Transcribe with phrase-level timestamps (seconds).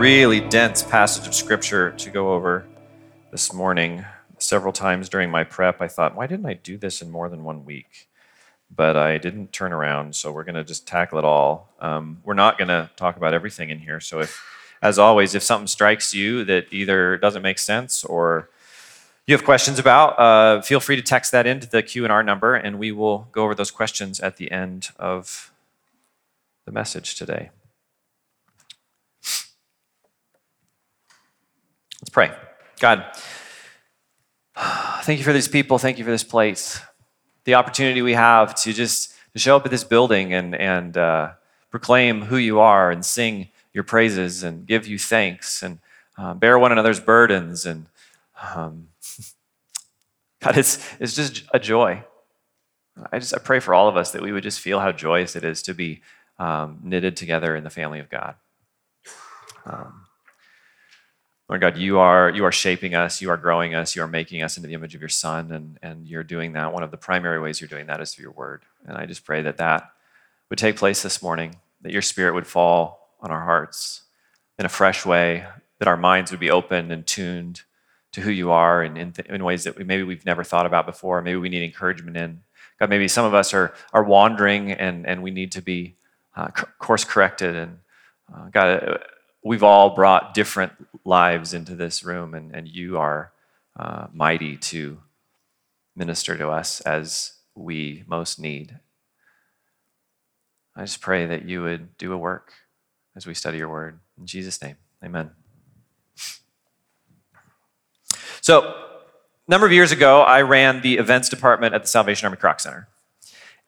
[0.00, 2.64] really dense passage of scripture to go over
[3.30, 4.02] this morning.
[4.38, 7.44] Several times during my prep, I thought, why didn't I do this in more than
[7.44, 8.08] one week?
[8.74, 11.68] But I didn't turn around, so we're going to just tackle it all.
[11.80, 14.00] Um, we're not going to talk about everything in here.
[14.00, 14.42] So, if,
[14.80, 18.48] as always, if something strikes you that either doesn't make sense or
[19.26, 22.22] you have questions about, uh, feel free to text that into the Q and R
[22.22, 25.52] number, and we will go over those questions at the end of
[26.64, 27.50] the message today.
[32.00, 32.32] Let's pray.
[32.78, 33.04] God,
[35.02, 35.78] thank you for these people.
[35.78, 36.80] Thank you for this place.
[37.44, 41.32] The opportunity we have to just to show up at this building and, and uh,
[41.70, 45.78] proclaim who you are and sing your praises and give you thanks and
[46.16, 47.66] uh, bear one another's burdens.
[47.66, 47.86] And
[48.54, 48.88] um,
[50.40, 52.02] God, it's, it's just a joy.
[53.12, 55.36] I just I pray for all of us that we would just feel how joyous
[55.36, 56.00] it is to be
[56.38, 58.34] um, knitted together in the family of God.
[59.64, 60.06] Um,
[61.50, 64.40] Lord God, you are, you are shaping us, you are growing us, you are making
[64.40, 66.72] us into the image of your Son, and, and you're doing that.
[66.72, 68.62] One of the primary ways you're doing that is through your word.
[68.86, 69.90] And I just pray that that
[70.48, 74.02] would take place this morning, that your spirit would fall on our hearts
[74.60, 75.44] in a fresh way,
[75.80, 77.62] that our minds would be open and tuned
[78.12, 80.66] to who you are and in, th- in ways that we, maybe we've never thought
[80.66, 81.20] about before.
[81.20, 82.42] Maybe we need encouragement in.
[82.78, 85.96] God, maybe some of us are, are wandering and, and we need to be
[86.36, 86.46] uh,
[86.78, 87.56] course corrected.
[87.56, 87.78] And
[88.32, 89.02] uh, God,
[89.42, 90.72] we've all brought different
[91.04, 93.32] lives into this room, and, and you are
[93.78, 94.98] uh, mighty to
[95.96, 98.78] minister to us as we most need.
[100.76, 102.52] I just pray that you would do a work
[103.16, 104.00] as we study your word.
[104.18, 105.30] In Jesus' name, amen.
[108.40, 112.38] So, a number of years ago, I ran the events department at the Salvation Army
[112.38, 112.88] Kroc Center.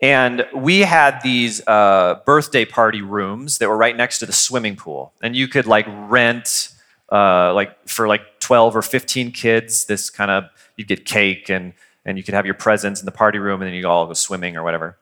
[0.02, 4.74] And we had these uh, birthday party rooms that were right next to the swimming
[4.74, 5.12] pool.
[5.22, 6.74] And you could like rent,
[7.10, 10.44] uh, like for like 12 or 15 kids, this kind of,
[10.76, 11.72] you'd get cake and,
[12.04, 14.12] and you could have your presents in the party room and then you'd all go
[14.12, 14.98] swimming or whatever.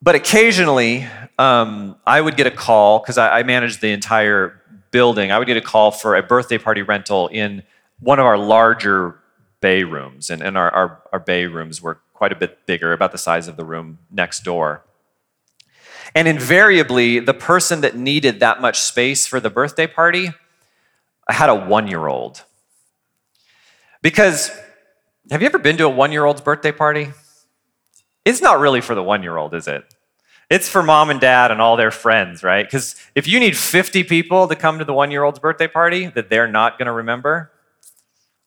[0.00, 1.08] But occasionally,
[1.40, 4.62] um, I would get a call, because I, I managed the entire
[4.92, 7.64] building, I would get a call for a birthday party rental in
[7.98, 9.18] one of our larger
[9.60, 10.30] bay rooms.
[10.30, 13.46] And, and our, our, our bay rooms were quite a bit bigger, about the size
[13.46, 14.84] of the room next door.
[16.16, 20.30] And invariably, the person that needed that much space for the birthday party
[21.28, 22.42] had a one year old.
[24.02, 24.50] Because
[25.30, 27.12] have you ever been to a one year old's birthday party?
[28.24, 29.84] It's not really for the one year old, is it?
[30.50, 32.66] It's for mom and dad and all their friends, right?
[32.66, 36.06] Because if you need 50 people to come to the one year old's birthday party
[36.06, 37.52] that they're not going to remember,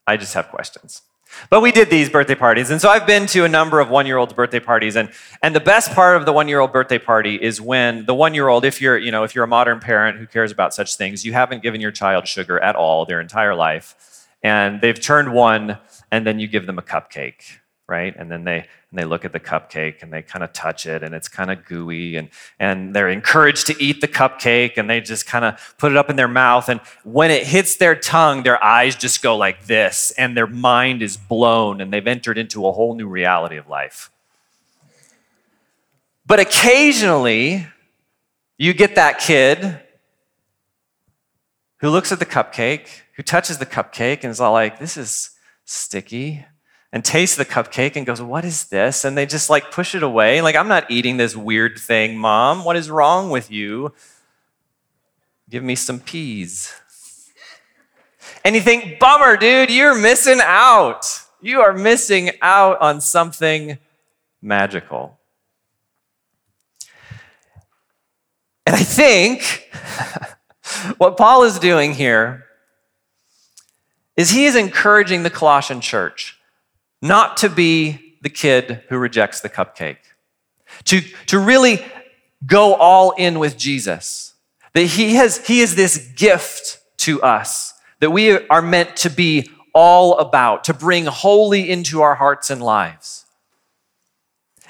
[0.06, 1.04] I just have questions.
[1.50, 2.70] But we did these birthday parties.
[2.70, 4.96] And so I've been to a number of one year olds' birthday parties.
[4.96, 5.10] And,
[5.42, 8.34] and the best part of the one year old birthday party is when the one
[8.34, 10.96] year old, if you're, you know, if you're a modern parent who cares about such
[10.96, 13.96] things, you haven't given your child sugar at all their entire life.
[14.44, 15.78] And they've turned one,
[16.12, 18.16] and then you give them a cupcake right?
[18.18, 21.04] And then they and they look at the cupcake and they kind of touch it
[21.04, 25.02] and it's kind of gooey and and they're encouraged to eat the cupcake and they
[25.02, 28.44] just kind of put it up in their mouth and when it hits their tongue
[28.44, 32.66] their eyes just go like this and their mind is blown and they've entered into
[32.66, 34.10] a whole new reality of life.
[36.26, 37.68] But occasionally
[38.58, 39.80] you get that kid
[41.80, 45.32] who looks at the cupcake, who touches the cupcake and is all like this is
[45.66, 46.46] sticky
[46.94, 49.06] and tastes the cupcake and goes, What is this?
[49.06, 50.42] And they just like push it away.
[50.42, 52.64] Like, I'm not eating this weird thing, mom.
[52.64, 53.94] What is wrong with you?
[55.50, 56.74] Give me some peas.
[58.44, 61.06] And you think, Bummer, dude, you're missing out.
[61.42, 63.78] You are missing out on something
[64.42, 65.20] magical.
[68.66, 69.70] And I think
[70.98, 72.46] what Paul is doing here
[74.16, 76.41] is he is encouraging the Colossian church
[77.02, 79.98] not to be the kid who rejects the cupcake,
[80.86, 81.84] to, to really
[82.46, 84.34] go all in with Jesus.
[84.74, 89.50] That he, has, he is this gift to us that we are meant to be
[89.74, 93.26] all about, to bring wholly into our hearts and lives.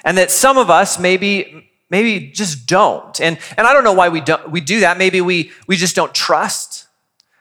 [0.04, 3.20] And that some of us maybe, maybe just don't.
[3.20, 4.98] And, and I don't know why we, don't, we do that.
[4.98, 6.86] Maybe we, we just don't trust.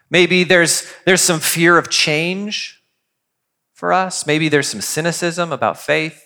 [0.10, 2.81] Maybe there's, there's some fear of change
[3.82, 4.28] for us.
[4.28, 6.24] Maybe there's some cynicism about faith.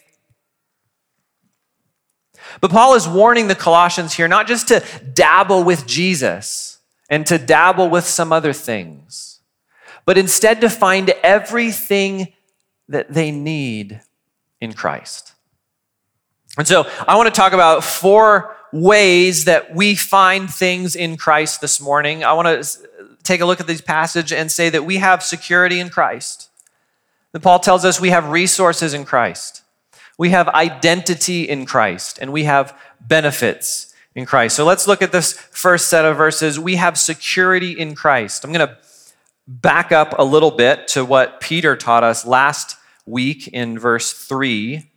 [2.60, 6.80] But Paul is warning the Colossians here not just to dabble with Jesus
[7.10, 9.40] and to dabble with some other things,
[10.04, 12.34] but instead to find everything
[12.90, 14.02] that they need
[14.60, 15.32] in Christ.
[16.58, 21.62] And so I want to talk about four ways that we find things in Christ
[21.62, 22.22] this morning.
[22.26, 22.90] I want to
[23.24, 26.50] take a look at this passage and say that we have security in Christ.
[27.36, 29.64] That Paul tells us we have resources in Christ.
[30.18, 34.56] We have identity in Christ and we have benefits in Christ.
[34.56, 36.58] So let's look at this first set of verses.
[36.58, 38.46] We have security in Christ.
[38.46, 38.78] I'm going to
[39.46, 44.90] back up a little bit to what Peter taught us last week in verse 3.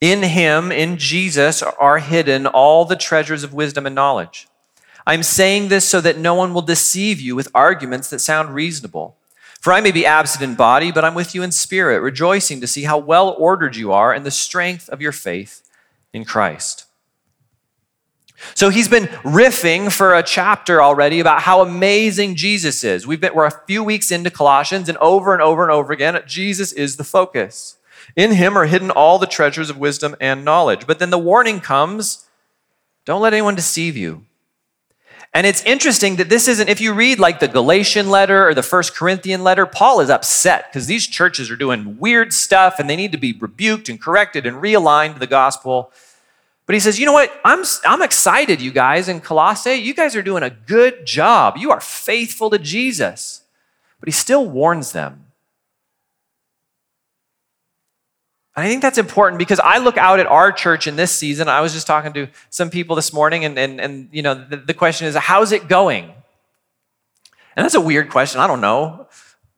[0.00, 4.48] In him, in Jesus, are hidden all the treasures of wisdom and knowledge.
[5.06, 9.16] I'm saying this so that no one will deceive you with arguments that sound reasonable.
[9.62, 12.66] For I may be absent in body, but I'm with you in spirit, rejoicing to
[12.66, 15.62] see how well ordered you are and the strength of your faith
[16.12, 16.86] in Christ.
[18.54, 23.06] So he's been riffing for a chapter already about how amazing Jesus is.
[23.06, 26.20] We've been, we're a few weeks into Colossians, and over and over and over again,
[26.26, 27.76] Jesus is the focus.
[28.16, 30.88] In him are hidden all the treasures of wisdom and knowledge.
[30.88, 32.26] But then the warning comes
[33.04, 34.26] don't let anyone deceive you.
[35.34, 38.62] And it's interesting that this isn't, if you read like the Galatian letter or the
[38.62, 42.96] First Corinthian letter, Paul is upset because these churches are doing weird stuff and they
[42.96, 45.90] need to be rebuked and corrected and realigned to the gospel.
[46.66, 47.32] But he says, you know what?
[47.44, 49.72] I'm, I'm excited, you guys in Colossae.
[49.72, 51.56] You guys are doing a good job.
[51.56, 53.42] You are faithful to Jesus.
[54.00, 55.21] But he still warns them.
[58.54, 61.48] And I think that's important because I look out at our church in this season.
[61.48, 64.58] I was just talking to some people this morning, and, and, and you know, the,
[64.58, 66.04] the question is, how's it going?
[67.56, 68.40] And that's a weird question.
[68.40, 69.08] I don't know.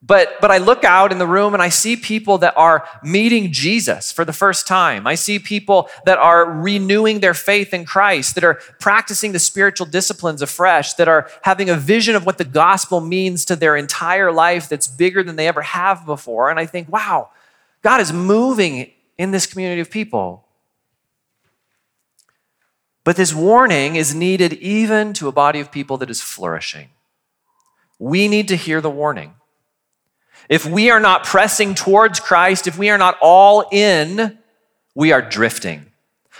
[0.06, 3.52] But, but I look out in the room and I see people that are meeting
[3.52, 5.06] Jesus for the first time.
[5.06, 9.86] I see people that are renewing their faith in Christ, that are practicing the spiritual
[9.86, 14.30] disciplines afresh, that are having a vision of what the gospel means to their entire
[14.30, 16.50] life that's bigger than they ever have before.
[16.50, 17.30] And I think, wow,
[17.84, 20.46] God is moving in this community of people.
[23.04, 26.88] But this warning is needed even to a body of people that is flourishing.
[27.98, 29.34] We need to hear the warning.
[30.48, 34.38] If we are not pressing towards Christ, if we are not all in,
[34.94, 35.92] we are drifting.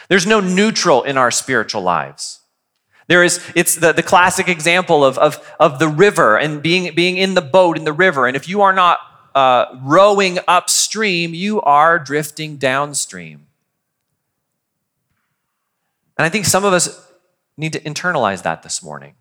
[0.08, 2.40] There's no neutral in our spiritual lives.
[3.06, 7.18] There is, it's the, the classic example of, of, of the river and being, being
[7.18, 8.26] in the boat in the river.
[8.26, 8.98] And if you are not
[9.34, 13.46] uh, rowing upstream, you are drifting downstream.
[16.16, 17.10] And I think some of us
[17.56, 19.14] need to internalize that this morning.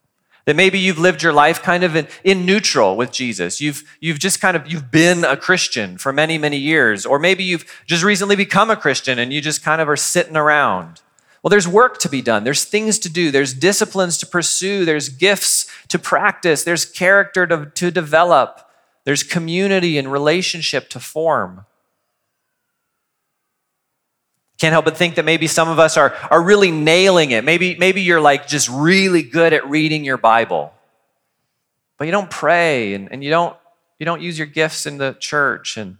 [0.45, 3.61] That maybe you've lived your life kind of in, in, neutral with Jesus.
[3.61, 7.05] You've, you've just kind of, you've been a Christian for many, many years.
[7.05, 10.35] Or maybe you've just recently become a Christian and you just kind of are sitting
[10.35, 11.01] around.
[11.41, 12.43] Well, there's work to be done.
[12.43, 13.31] There's things to do.
[13.31, 14.83] There's disciplines to pursue.
[14.85, 16.63] There's gifts to practice.
[16.63, 18.69] There's character to, to develop.
[19.05, 21.65] There's community and relationship to form.
[24.59, 27.43] Can't help but think that maybe some of us are, are really nailing it.
[27.43, 30.73] Maybe, maybe you're like just really good at reading your Bible,
[31.97, 33.57] but you don't pray and, and you, don't,
[33.99, 35.97] you don't use your gifts in the church and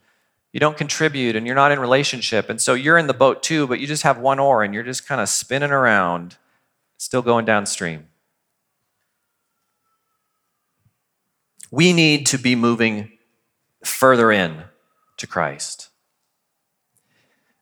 [0.54, 2.50] you don't contribute and you're not in relationship.
[2.50, 4.84] And so you're in the boat too, but you just have one oar and you're
[4.84, 6.38] just kind of spinning around,
[6.98, 8.08] still going downstream.
[11.74, 13.14] We need to be moving
[13.84, 14.66] further in
[15.18, 15.90] to Christ.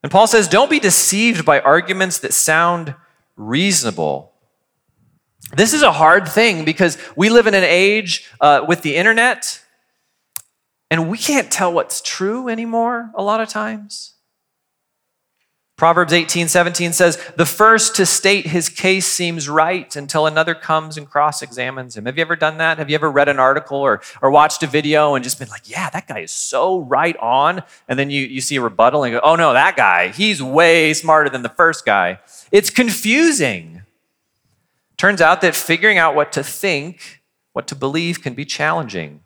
[0.03, 2.93] And Paul says, don't be deceived by arguments that sound
[3.37, 4.33] reasonable.
[5.55, 9.63] This is a hard thing because we live in an age uh, with the internet
[10.89, 14.15] and we can't tell what's true anymore a lot of times.
[15.81, 20.95] Proverbs 18, 17 says, The first to state his case seems right until another comes
[20.95, 22.05] and cross examines him.
[22.05, 22.77] Have you ever done that?
[22.77, 25.67] Have you ever read an article or, or watched a video and just been like,
[25.67, 27.63] Yeah, that guy is so right on?
[27.87, 30.93] And then you, you see a rebuttal and go, Oh no, that guy, he's way
[30.93, 32.19] smarter than the first guy.
[32.51, 33.81] It's confusing.
[34.97, 37.23] Turns out that figuring out what to think,
[37.53, 39.20] what to believe, can be challenging.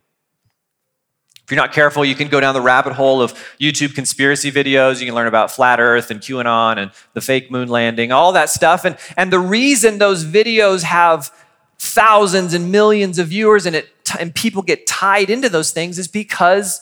[1.46, 5.00] If you're not careful, you can go down the rabbit hole of YouTube conspiracy videos.
[5.00, 8.50] You can learn about flat earth and QAnon and the fake moon landing, all that
[8.50, 8.84] stuff.
[8.84, 11.32] And, and the reason those videos have
[11.78, 16.08] thousands and millions of viewers and, it, and people get tied into those things is
[16.08, 16.82] because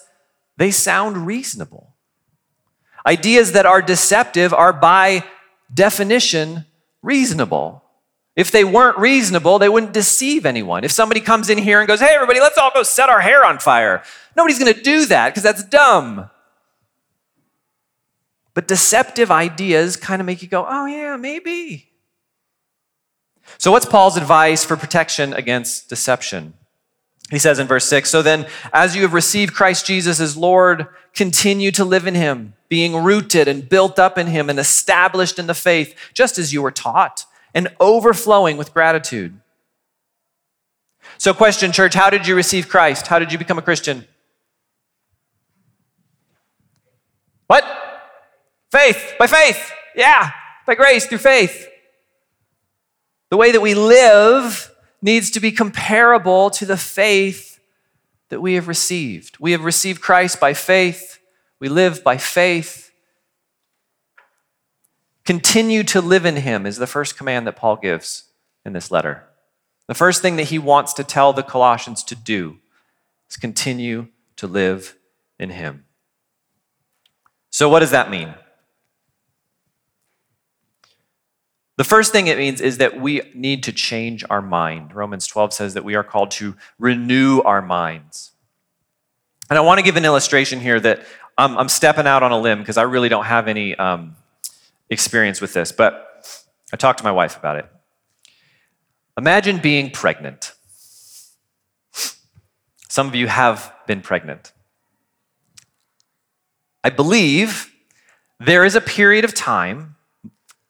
[0.55, 1.93] they sound reasonable.
[3.05, 5.25] Ideas that are deceptive are by
[5.73, 6.65] definition
[7.01, 7.82] reasonable.
[8.35, 10.83] If they weren't reasonable, they wouldn't deceive anyone.
[10.83, 13.45] If somebody comes in here and goes, hey, everybody, let's all go set our hair
[13.45, 14.03] on fire,
[14.35, 16.29] nobody's going to do that because that's dumb.
[18.55, 21.89] But deceptive ideas kind of make you go, oh, yeah, maybe.
[23.57, 26.53] So, what's Paul's advice for protection against deception?
[27.29, 30.87] He says in verse 6 So then, as you have received Christ Jesus as Lord,
[31.13, 35.47] continue to live in him, being rooted and built up in him and established in
[35.47, 39.39] the faith, just as you were taught and overflowing with gratitude.
[41.17, 43.07] So, question, church, how did you receive Christ?
[43.07, 44.07] How did you become a Christian?
[47.47, 47.63] What?
[48.71, 49.71] Faith, by faith.
[49.95, 50.31] Yeah,
[50.65, 51.67] by grace through faith.
[53.29, 57.59] The way that we live needs to be comparable to the faith
[58.29, 59.37] that we have received.
[59.39, 61.19] We have received Christ by faith.
[61.59, 62.82] We live by faith.
[65.25, 68.25] Continue to live in him is the first command that Paul gives
[68.65, 69.23] in this letter.
[69.87, 72.57] The first thing that he wants to tell the Colossians to do
[73.29, 74.97] is continue to live
[75.39, 75.85] in him.
[77.49, 78.33] So, what does that mean?
[81.75, 84.93] The first thing it means is that we need to change our mind.
[84.93, 88.31] Romans 12 says that we are called to renew our minds.
[89.49, 91.03] And I want to give an illustration here that
[91.37, 94.15] I'm, I'm stepping out on a limb because I really don't have any um,
[94.93, 96.25] experience with this, but
[96.71, 97.65] I talked to my wife about it.
[99.17, 100.53] Imagine being pregnant.
[102.87, 104.53] Some of you have been pregnant.
[106.83, 107.73] I believe
[108.39, 109.95] there is a period of time,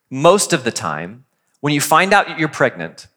[0.09, 1.25] most of the time,
[1.61, 3.07] when you find out you're pregnant,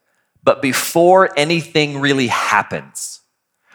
[0.43, 3.21] but before anything really happens,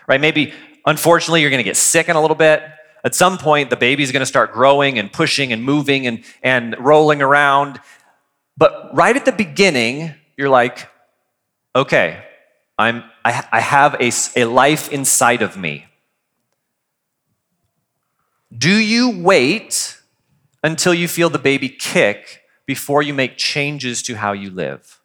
[0.06, 0.20] right?
[0.20, 0.52] Maybe,
[0.86, 2.62] unfortunately, you're gonna get sick in a little bit.
[3.04, 7.20] At some point, the baby's gonna start growing and pushing and moving and, and rolling
[7.20, 7.80] around.
[8.56, 10.88] But right at the beginning, you're like,
[11.74, 12.24] okay,
[12.78, 15.86] I'm, I, I have a, a life inside of me.
[18.56, 19.98] Do you wait
[20.62, 25.01] until you feel the baby kick before you make changes to how you live?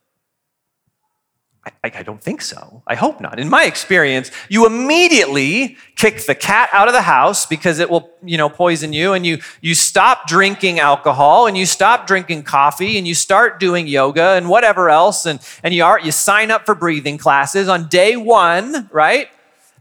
[1.84, 2.82] I, I, don't think so.
[2.88, 3.40] I hope not.
[3.40, 8.10] In my experience, you immediately kick the cat out of the house because it will,
[8.24, 12.98] you know, poison you, and you you stop drinking alcohol and you stop drinking coffee
[12.98, 16.66] and you start doing yoga and whatever else, and, and you are you sign up
[16.66, 19.30] for breathing classes on day one, right?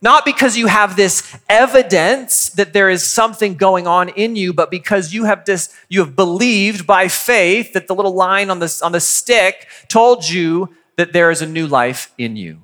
[0.03, 4.71] Not because you have this evidence that there is something going on in you, but
[4.71, 8.81] because you have this, you have believed by faith that the little line on the,
[8.85, 12.63] on the stick told you that there is a new life in you.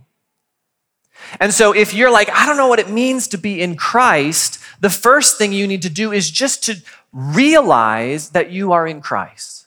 [1.40, 4.58] And so, if you're like, I don't know what it means to be in Christ,
[4.80, 9.00] the first thing you need to do is just to realize that you are in
[9.00, 9.66] Christ.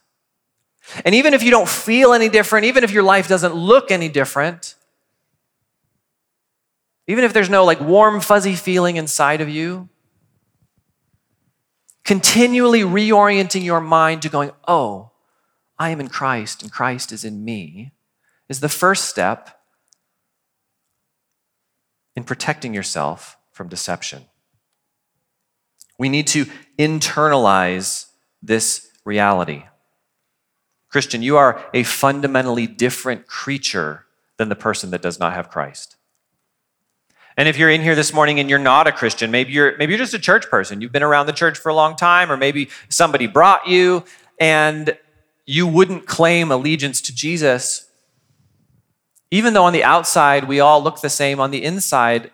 [1.03, 4.09] And even if you don't feel any different, even if your life doesn't look any
[4.09, 4.75] different,
[7.07, 9.89] even if there's no like warm, fuzzy feeling inside of you,
[12.03, 15.11] continually reorienting your mind to going, oh,
[15.77, 17.91] I am in Christ and Christ is in me
[18.49, 19.61] is the first step
[22.15, 24.25] in protecting yourself from deception.
[25.97, 26.45] We need to
[26.77, 28.07] internalize
[28.41, 29.63] this reality.
[30.89, 34.05] Christian, you are a fundamentally different creature
[34.37, 35.95] than the person that does not have Christ.
[37.37, 39.91] And if you're in here this morning and you're not a Christian, maybe you're maybe
[39.91, 40.79] you're just a church person.
[40.79, 44.05] You've been around the church for a long time or maybe somebody brought you
[44.39, 44.97] and
[45.45, 47.89] you wouldn't claim allegiance to Jesus
[49.31, 52.31] even though on the outside we all look the same, on the inside,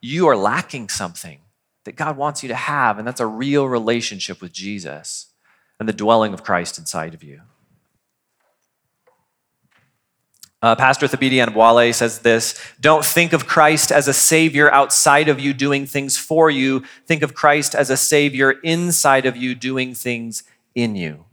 [0.00, 1.40] you are lacking something
[1.84, 5.26] that God wants you to have, and that's a real relationship with Jesus
[5.78, 7.40] and the dwelling of Christ inside of you.
[10.64, 15.38] Uh, Pastor Thabiti Anyabwile says this Don't think of Christ as a savior outside of
[15.38, 16.82] you doing things for you.
[17.06, 20.42] Think of Christ as a savior inside of you doing things
[20.74, 21.26] in you.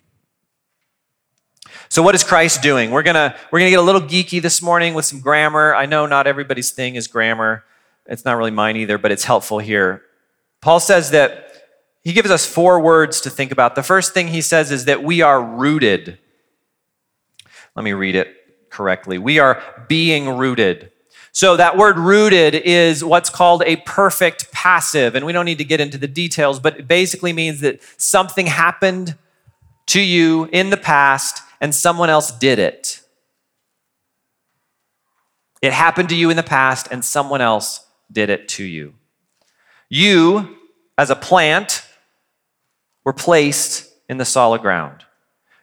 [1.92, 2.92] So what is Christ doing?
[2.92, 5.76] We're gonna we're gonna get a little geeky this morning with some grammar.
[5.76, 7.66] I know not everybody's thing is grammar.
[8.06, 10.02] It's not really mine either, but it's helpful here.
[10.62, 11.52] Paul says that
[12.02, 13.76] he gives us four words to think about.
[13.76, 16.18] The first thing he says is that we are rooted.
[17.76, 18.38] Let me read it
[18.70, 19.18] correctly.
[19.18, 20.94] We are being rooted.
[21.34, 25.14] So, that word rooted is what's called a perfect passive.
[25.14, 28.46] And we don't need to get into the details, but it basically means that something
[28.46, 29.18] happened
[29.88, 33.02] to you in the past and someone else did it.
[35.62, 38.96] It happened to you in the past and someone else did it to you.
[39.88, 40.58] You,
[40.98, 41.86] as a plant,
[43.06, 45.06] were placed in the solid ground.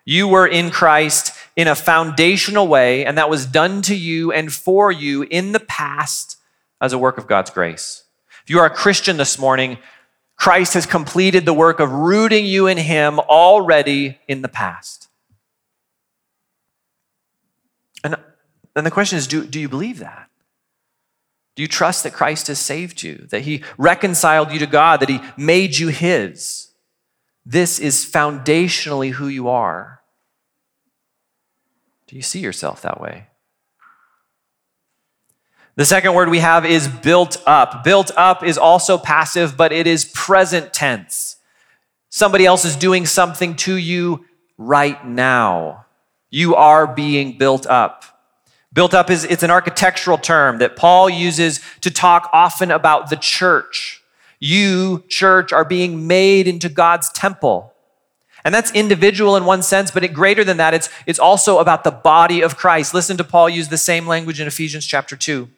[0.05, 4.53] You were in Christ in a foundational way, and that was done to you and
[4.53, 6.37] for you in the past
[6.81, 8.05] as a work of God's grace.
[8.45, 9.79] If you are a Christian this morning,
[10.37, 15.09] Christ has completed the work of rooting you in Him already in the past.
[18.05, 18.17] And
[18.75, 20.29] then the question is do, do you believe that?
[21.57, 25.09] Do you trust that Christ has saved you, that He reconciled you to God, that
[25.09, 26.69] He made you His?
[27.45, 30.03] This is foundationally who you are.
[32.07, 33.27] Do you see yourself that way?
[35.77, 37.85] The second word we have is built up.
[37.85, 41.37] Built up is also passive, but it is present tense.
[42.11, 44.25] Somebody else is doing something to you
[44.57, 45.87] right now.
[46.31, 48.18] You are being built up.
[48.73, 53.17] Built up is it's an architectural term that Paul uses to talk often about the
[53.17, 54.03] church.
[54.39, 57.73] You, church, are being made into God's temple.
[58.45, 61.83] And that's individual in one sense, but it, greater than that, it's, it's also about
[61.83, 62.95] the body of Christ.
[62.95, 65.49] Listen to Paul use the same language in Ephesians chapter 2.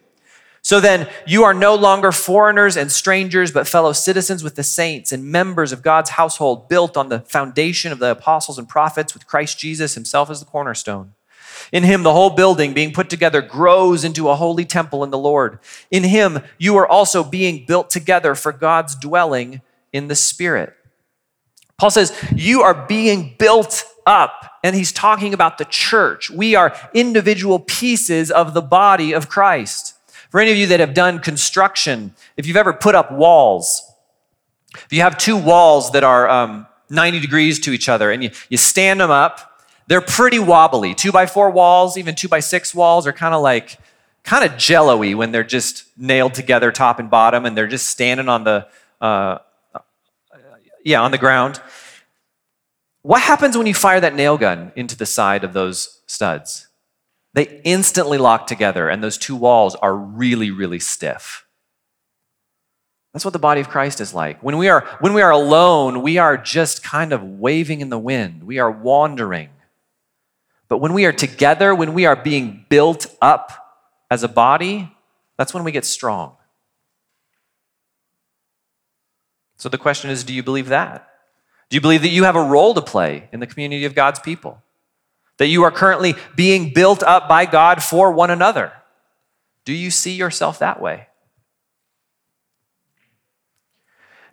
[0.62, 5.10] So then, you are no longer foreigners and strangers, but fellow citizens with the saints
[5.10, 9.26] and members of God's household, built on the foundation of the apostles and prophets, with
[9.26, 11.14] Christ Jesus himself as the cornerstone.
[11.72, 15.18] In him, the whole building being put together grows into a holy temple in the
[15.18, 15.58] Lord.
[15.90, 19.60] In him, you are also being built together for God's dwelling
[19.92, 20.74] in the Spirit.
[21.78, 24.58] Paul says, You are being built up.
[24.62, 26.30] And he's talking about the church.
[26.30, 29.94] We are individual pieces of the body of Christ.
[30.30, 33.82] For any of you that have done construction, if you've ever put up walls,
[34.74, 38.30] if you have two walls that are um, 90 degrees to each other and you,
[38.48, 39.49] you stand them up,
[39.90, 40.94] they're pretty wobbly.
[40.94, 43.76] Two by four walls, even two by six walls are kind of like,
[44.22, 48.28] kind of jello-y when they're just nailed together top and bottom and they're just standing
[48.28, 48.68] on the,
[49.00, 49.38] uh,
[50.84, 51.60] yeah, on the ground.
[53.02, 56.68] What happens when you fire that nail gun into the side of those studs?
[57.34, 61.46] They instantly lock together, and those two walls are really, really stiff.
[63.12, 64.40] That's what the body of Christ is like.
[64.40, 67.98] When we are, when we are alone, we are just kind of waving in the
[67.98, 69.48] wind, we are wandering.
[70.70, 73.52] But when we are together, when we are being built up
[74.10, 74.90] as a body,
[75.36, 76.36] that's when we get strong.
[79.58, 81.06] So the question is do you believe that?
[81.68, 84.18] Do you believe that you have a role to play in the community of God's
[84.18, 84.62] people?
[85.40, 88.74] that you are currently being built up by God for one another.
[89.64, 91.08] Do you see yourself that way?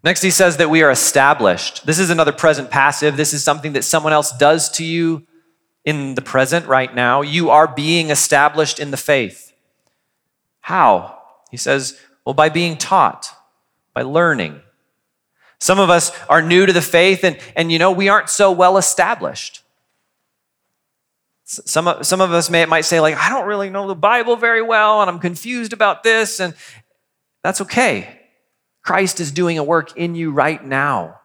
[0.04, 1.86] Next, he says that we are established.
[1.86, 3.16] This is another present passive.
[3.16, 5.26] This is something that someone else does to you
[5.88, 7.22] in the present right now.
[7.22, 9.54] You are being established in the faith.
[10.60, 11.18] How?
[11.50, 13.30] He says, well, by being taught,
[13.94, 14.60] by learning.
[15.60, 18.52] Some of us are new to the faith, and, and you know, we aren't so
[18.52, 19.64] well established.
[21.46, 24.62] Some, some of us may, might say, like, I don't really know the Bible very
[24.62, 26.54] well, and I'm confused about this, and
[27.44, 28.20] that's okay.
[28.84, 31.22] Christ is doing a work in you right now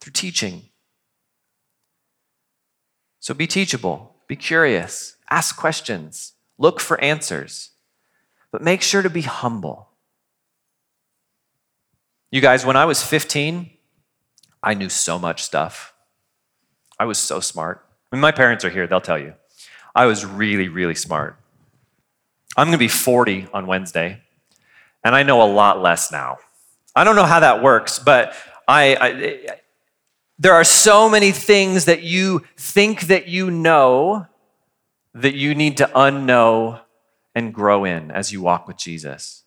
[0.00, 0.67] through teaching.
[3.28, 7.72] So be teachable, be curious, ask questions, look for answers,
[8.50, 9.90] but make sure to be humble.
[12.30, 13.68] You guys, when I was 15,
[14.62, 15.92] I knew so much stuff.
[16.98, 17.86] I was so smart.
[18.10, 19.34] Mean, my parents are here, they'll tell you.
[19.94, 21.36] I was really, really smart.
[22.56, 24.22] I'm going to be 40 on Wednesday,
[25.04, 26.38] and I know a lot less now.
[26.96, 28.32] I don't know how that works, but
[28.66, 29.60] I, I
[30.38, 34.26] there are so many things that you think that you know
[35.14, 36.80] that you need to unknow
[37.34, 39.44] and grow in as you walk with Jesus.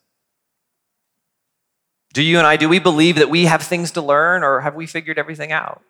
[2.12, 4.74] Do you and I, do we believe that we have things to learn or have
[4.74, 5.82] we figured everything out?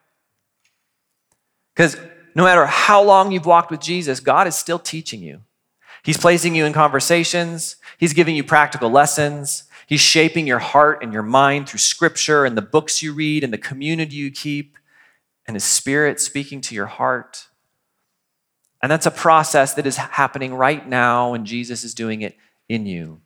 [1.75, 1.97] Because
[2.35, 5.41] no matter how long you've walked with Jesus, God is still teaching you.
[6.05, 11.13] He's placing you in conversations, He's giving you practical lessons, He's shaping your heart and
[11.13, 14.77] your mind through scripture and the books you read and the community you keep,
[15.53, 17.49] and His Spirit speaking to your heart.
[18.81, 22.39] And that's a process that is happening right now, and Jesus is doing it
[22.71, 23.21] in you.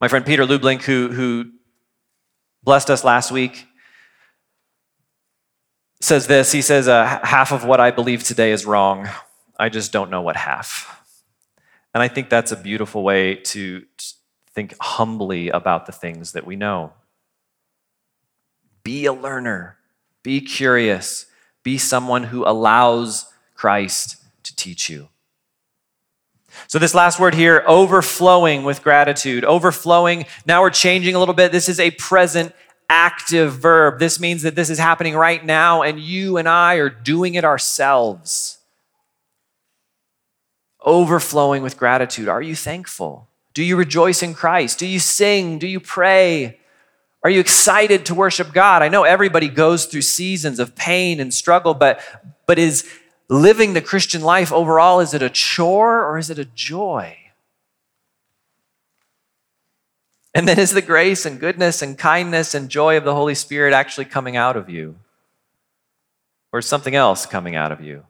[0.00, 1.50] My friend Peter Lublink, who, who
[2.62, 3.66] blessed us last week,
[6.00, 9.06] says this He says, uh, Half of what I believe today is wrong.
[9.58, 11.02] I just don't know what half.
[11.92, 13.84] And I think that's a beautiful way to
[14.54, 16.94] think humbly about the things that we know.
[18.82, 19.76] Be a learner,
[20.24, 21.26] be curious,
[21.62, 25.08] be someone who allows Christ to teach you.
[26.66, 30.24] So, this last word here, overflowing with gratitude, overflowing.
[30.46, 31.52] Now we're changing a little bit.
[31.52, 32.54] This is a present
[32.88, 33.98] active verb.
[33.98, 37.44] This means that this is happening right now, and you and I are doing it
[37.44, 38.58] ourselves.
[40.80, 42.28] Overflowing with gratitude.
[42.28, 43.28] Are you thankful?
[43.52, 44.78] Do you rejoice in Christ?
[44.78, 45.58] Do you sing?
[45.58, 46.60] Do you pray?
[47.24, 48.82] Are you excited to worship God?
[48.82, 52.00] I know everybody goes through seasons of pain and struggle, but,
[52.46, 52.86] but is
[53.30, 57.16] living the Christian life overall, is it a chore or is it a joy?
[60.34, 63.72] And then is the grace and goodness and kindness and joy of the Holy Spirit
[63.72, 64.96] actually coming out of you?
[66.52, 68.04] Or something else coming out of you?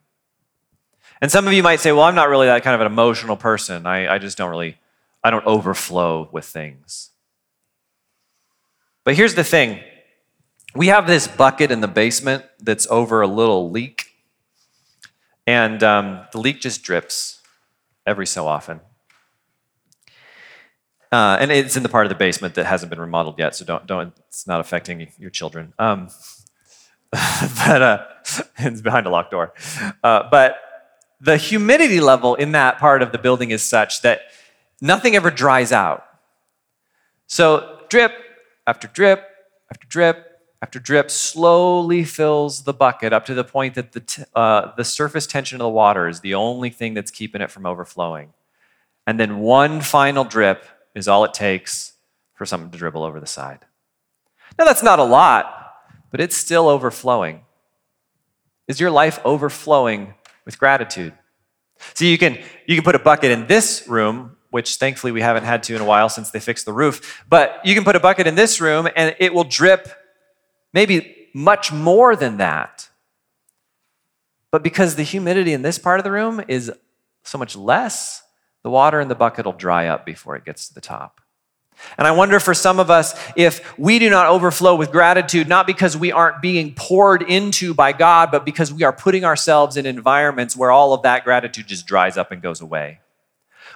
[1.21, 3.37] And some of you might say, well, I'm not really that kind of an emotional
[3.37, 3.87] person.
[3.87, 4.77] I, I just don't really,
[5.23, 7.11] I don't overflow with things.
[9.05, 9.81] But here's the thing
[10.75, 14.07] we have this bucket in the basement that's over a little leak,
[15.47, 17.41] and um, the leak just drips
[18.07, 18.81] every so often.
[21.13, 23.65] Uh, and it's in the part of the basement that hasn't been remodeled yet, so
[23.65, 25.73] don't, don't it's not affecting your children.
[25.79, 26.09] Um,
[27.13, 28.05] but uh,
[28.59, 29.53] it's behind a locked door.
[30.03, 30.57] Uh, but
[31.21, 34.23] the humidity level in that part of the building is such that
[34.81, 36.05] nothing ever dries out.
[37.29, 38.24] So drip
[38.67, 39.29] after drip
[39.71, 44.23] after drip after drip slowly fills the bucket up to the point that the, t-
[44.35, 47.67] uh, the surface tension of the water is the only thing that's keeping it from
[47.67, 48.33] overflowing.
[49.07, 51.93] And then one final drip is all it takes
[52.33, 53.59] for something to dribble over the side.
[54.59, 55.75] Now, that's not a lot,
[56.11, 57.43] but it's still overflowing.
[58.67, 60.15] Is your life overflowing
[60.47, 61.13] with gratitude?
[61.93, 65.43] See, you can, you can put a bucket in this room, which thankfully we haven't
[65.43, 67.99] had to in a while since they fixed the roof, but you can put a
[67.99, 69.89] bucket in this room and it will drip
[70.73, 72.89] maybe much more than that.
[74.53, 76.71] But because the humidity in this part of the room is
[77.25, 78.23] so much less,
[78.63, 81.21] the water in the bucket will dry up before it gets to the top.
[81.99, 85.67] And I wonder for some of us if we do not overflow with gratitude, not
[85.67, 89.85] because we aren't being poured into by God, but because we are putting ourselves in
[89.85, 93.01] environments where all of that gratitude just dries up and goes away.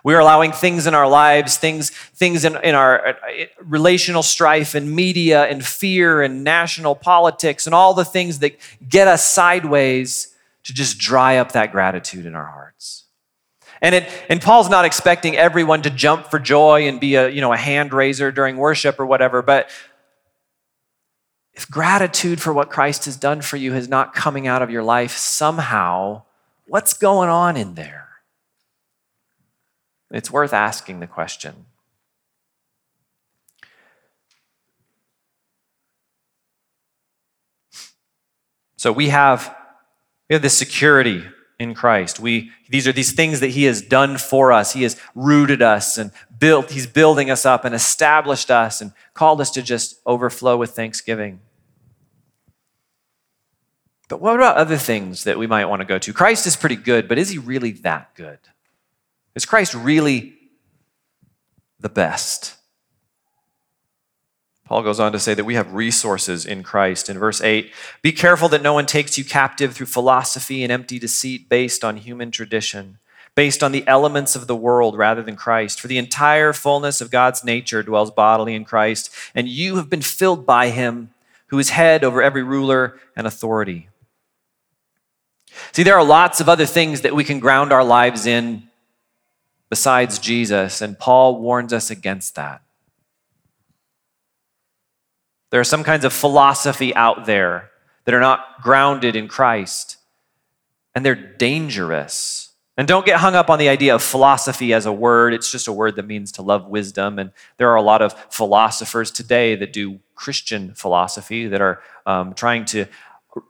[0.05, 3.15] We are allowing things in our lives, things, things in, in our uh,
[3.63, 8.57] relational strife and media and fear and national politics and all the things that
[8.89, 10.35] get us sideways
[10.65, 13.05] to just dry up that gratitude in our hearts.
[13.81, 17.41] And, it, and Paul's not expecting everyone to jump for joy and be a, you
[17.41, 19.71] know, a hand raiser during worship or whatever, but
[21.55, 24.83] if gratitude for what Christ has done for you is not coming out of your
[24.83, 26.23] life somehow,
[26.67, 28.08] what's going on in there?
[30.11, 31.67] It's worth asking the question.
[38.77, 39.55] So we have,
[40.31, 41.25] we have this security
[41.59, 42.21] in Christ.
[42.21, 44.73] We, these are these things that He has done for us.
[44.73, 49.41] He has rooted us and built, He's building us up and established us and called
[49.41, 51.41] us to just overflow with thanksgiving.
[54.09, 56.13] But what about other things that we might want to go to?
[56.13, 58.39] Christ is pretty good, but is He really that good?
[59.35, 60.35] Is Christ really
[61.81, 62.55] the best?
[64.69, 67.09] Paul goes on to say that we have resources in Christ.
[67.09, 70.99] In verse 8, be careful that no one takes you captive through philosophy and empty
[70.99, 72.99] deceit based on human tradition,
[73.35, 75.81] based on the elements of the world rather than Christ.
[75.81, 80.03] For the entire fullness of God's nature dwells bodily in Christ, and you have been
[80.03, 81.15] filled by him,
[81.47, 83.89] who is head over every ruler and authority.
[85.73, 88.68] See, there are lots of other things that we can ground our lives in
[89.71, 92.63] besides Jesus, and Paul warns us against that.
[95.51, 97.71] There are some kinds of philosophy out there
[98.05, 99.97] that are not grounded in Christ,
[100.95, 102.53] and they're dangerous.
[102.77, 105.35] And don't get hung up on the idea of philosophy as a word.
[105.35, 107.19] It's just a word that means to love wisdom.
[107.19, 112.35] And there are a lot of philosophers today that do Christian philosophy that are um,
[112.35, 112.87] trying to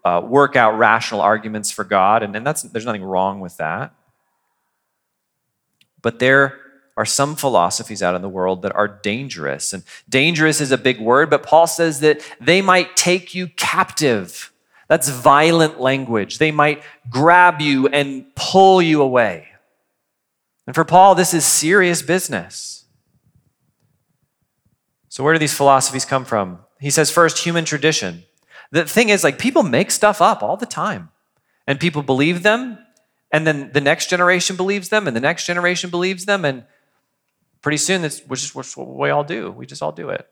[0.04, 2.22] uh, work out rational arguments for God.
[2.22, 3.92] And, and that's, there's nothing wrong with that.
[6.02, 6.58] But they're
[6.98, 9.72] are some philosophies out in the world that are dangerous.
[9.72, 14.52] And dangerous is a big word, but Paul says that they might take you captive.
[14.88, 16.38] That's violent language.
[16.38, 19.46] They might grab you and pull you away.
[20.66, 22.84] And for Paul, this is serious business.
[25.08, 26.58] So, where do these philosophies come from?
[26.80, 28.24] He says, first, human tradition.
[28.72, 31.10] The thing is, like, people make stuff up all the time,
[31.66, 32.78] and people believe them,
[33.30, 36.64] and then the next generation believes them, and the next generation believes them, and
[37.60, 39.50] pretty soon that's just what we all do.
[39.50, 40.28] We just all do it.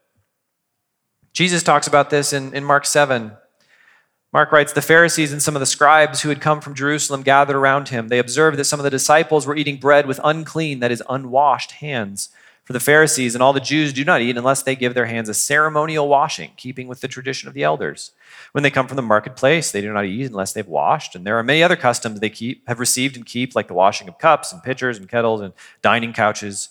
[1.33, 3.33] Jesus talks about this in, in Mark 7.
[4.33, 7.57] Mark writes The Pharisees and some of the scribes who had come from Jerusalem gathered
[7.57, 8.09] around him.
[8.09, 11.73] They observed that some of the disciples were eating bread with unclean, that is, unwashed
[11.73, 12.31] hands.
[12.67, 15.29] For the Pharisees and all the Jews do not eat unless they give their hands
[15.29, 18.11] a ceremonial washing, keeping with the tradition of the elders.
[18.51, 21.15] When they come from the marketplace, they do not eat unless they've washed.
[21.15, 24.09] And there are many other customs they keep, have received and keep, like the washing
[24.09, 26.71] of cups and pitchers and kettles and dining couches.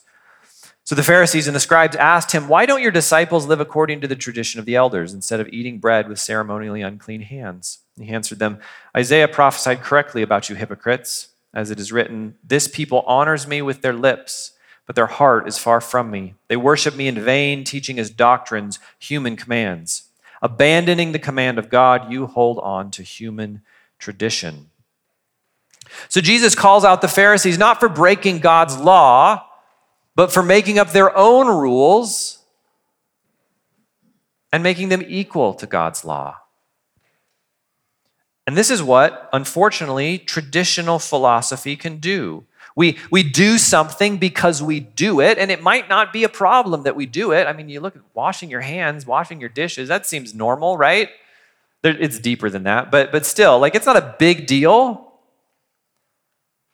[0.84, 4.08] So the Pharisees and the scribes asked him, Why don't your disciples live according to
[4.08, 7.79] the tradition of the elders instead of eating bread with ceremonially unclean hands?
[7.97, 8.60] He answered them,
[8.97, 13.81] Isaiah prophesied correctly about you hypocrites, as it is written, This people honors me with
[13.81, 14.51] their lips,
[14.85, 16.35] but their heart is far from me.
[16.47, 20.03] They worship me in vain, teaching as doctrines human commands.
[20.41, 23.61] Abandoning the command of God, you hold on to human
[23.97, 24.69] tradition.
[26.09, 29.47] So Jesus calls out the Pharisees not for breaking God's law,
[30.15, 32.39] but for making up their own rules
[34.51, 36.37] and making them equal to God's law.
[38.47, 42.45] And this is what, unfortunately, traditional philosophy can do.
[42.75, 46.83] We, we do something because we do it, and it might not be a problem
[46.83, 47.47] that we do it.
[47.47, 51.09] I mean, you look at washing your hands, washing your dishes, that seems normal, right?
[51.83, 55.13] It's deeper than that, but, but still, like, it's not a big deal.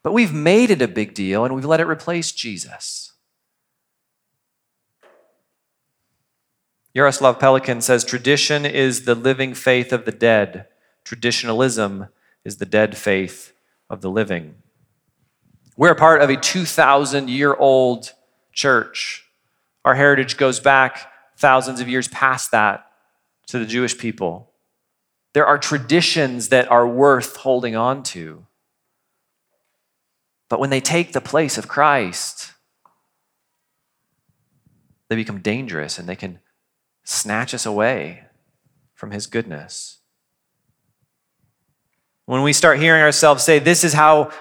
[0.03, 3.13] But we've made it a big deal, and we've let it replace Jesus.
[6.95, 10.67] Jaroslav Pelikan says tradition is the living faith of the dead,
[11.03, 12.07] traditionalism
[12.43, 13.53] is the dead faith
[13.89, 14.55] of the living.
[15.77, 18.13] We're a part of a 2,000 year old
[18.51, 19.25] church.
[19.85, 22.85] Our heritage goes back thousands of years past that
[23.47, 24.51] to the Jewish people.
[25.33, 28.45] There are traditions that are worth holding on to.
[30.49, 32.51] But when they take the place of Christ,
[35.07, 36.39] they become dangerous and they can
[37.03, 38.25] snatch us away
[38.93, 39.99] from his goodness.
[42.25, 44.31] When we start hearing ourselves say, This is how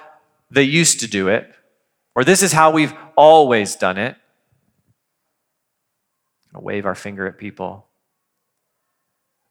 [0.50, 1.52] they used to do it,
[2.14, 4.16] or this is how we've always done it,
[6.54, 7.86] wave our finger at people.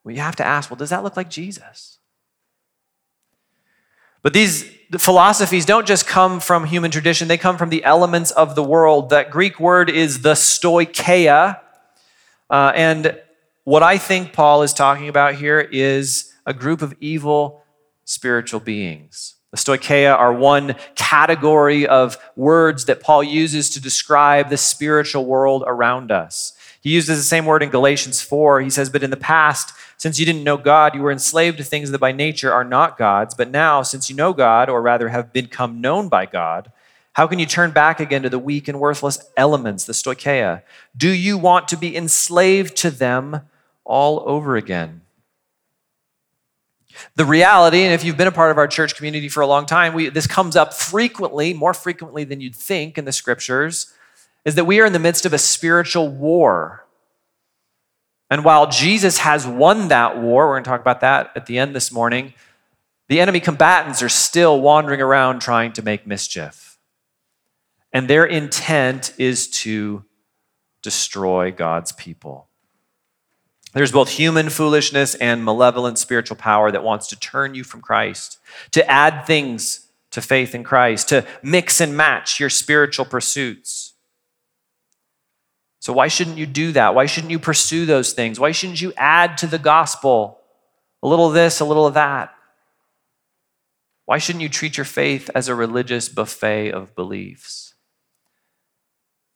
[0.03, 1.99] We have to ask, well, does that look like Jesus?
[4.21, 8.55] But these philosophies don't just come from human tradition, they come from the elements of
[8.55, 9.09] the world.
[9.11, 11.59] That Greek word is the stoicheia,
[12.49, 13.19] uh, and
[13.63, 17.63] what I think Paul is talking about here is a group of evil
[18.03, 19.35] spiritual beings.
[19.51, 25.63] The stoicheia are one category of words that Paul uses to describe the spiritual world
[25.65, 26.53] around us.
[26.81, 28.61] He uses the same word in Galatians 4.
[28.61, 31.63] He says, But in the past, since you didn't know God, you were enslaved to
[31.63, 33.33] things that by nature are not God's.
[33.33, 36.71] But now, since you know God, or rather have become known by God,
[37.13, 40.61] how can you turn back again to the weak and worthless elements, the stoicheia?
[40.95, 43.41] Do you want to be enslaved to them
[43.83, 45.01] all over again?
[47.15, 49.65] The reality, and if you've been a part of our church community for a long
[49.65, 53.93] time, we, this comes up frequently, more frequently than you'd think in the scriptures,
[54.45, 56.85] is that we are in the midst of a spiritual war.
[58.29, 61.57] And while Jesus has won that war, we're going to talk about that at the
[61.57, 62.33] end this morning,
[63.07, 66.77] the enemy combatants are still wandering around trying to make mischief.
[67.91, 70.05] And their intent is to
[70.83, 72.48] destroy God's people.
[73.73, 78.39] There's both human foolishness and malevolent spiritual power that wants to turn you from Christ,
[78.71, 83.93] to add things to faith in Christ, to mix and match your spiritual pursuits.
[85.81, 86.95] So, why shouldn't you do that?
[86.95, 88.39] Why shouldn't you pursue those things?
[88.39, 90.39] Why shouldn't you add to the gospel
[91.03, 92.33] a little of this, a little of that?
[94.05, 97.75] Why shouldn't you treat your faith as a religious buffet of beliefs?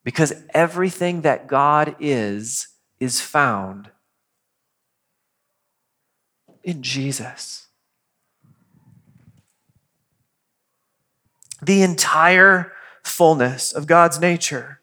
[0.03, 2.67] Because everything that God is,
[2.99, 3.91] is found
[6.63, 7.67] in Jesus.
[11.61, 12.73] The entire
[13.03, 14.79] fullness of God's nature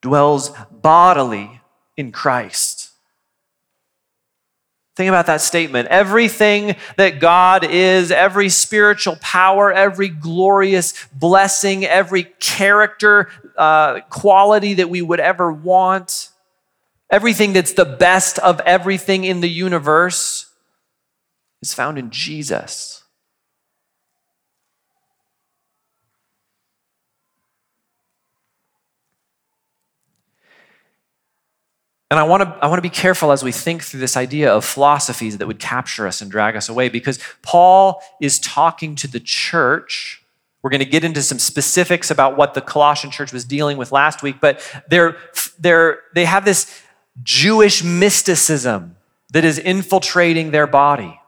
[0.00, 1.60] dwells bodily
[1.96, 2.90] in Christ.
[4.94, 5.88] Think about that statement.
[5.88, 14.88] Everything that God is, every spiritual power, every glorious blessing, every character uh, quality that
[14.88, 16.30] we would ever want,
[17.10, 20.45] everything that's the best of everything in the universe
[21.62, 23.02] is found in Jesus.
[32.10, 34.52] And I want to I want to be careful as we think through this idea
[34.52, 39.08] of philosophies that would capture us and drag us away because Paul is talking to
[39.08, 40.22] the church.
[40.62, 43.92] We're going to get into some specifics about what the Colossian church was dealing with
[43.92, 45.16] last week, but they're,
[45.60, 46.82] they're, they have this
[47.22, 48.96] Jewish mysticism
[49.32, 51.20] that is infiltrating their body.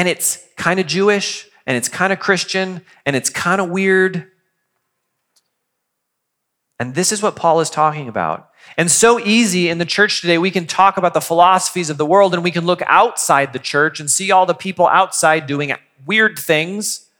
[0.00, 4.30] And it's kind of Jewish, and it's kind of Christian, and it's kind of weird,
[6.78, 8.48] and this is what Paul is talking about.
[8.78, 12.06] And so easy in the church today, we can talk about the philosophies of the
[12.06, 15.74] world and we can look outside the church and see all the people outside doing
[16.06, 17.10] weird things.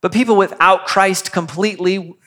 [0.00, 2.18] But people without Christ completely,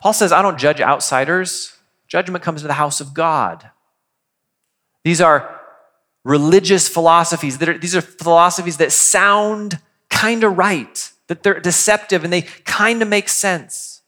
[0.00, 1.74] Paul says, I don't judge outsiders.
[2.08, 3.70] Judgment comes to the house of God.
[5.02, 5.61] These are
[6.24, 7.58] religious philosophies.
[7.58, 9.78] That are, these are philosophies that sound
[10.10, 14.02] kind of right, that they're deceptive and they kind of make sense.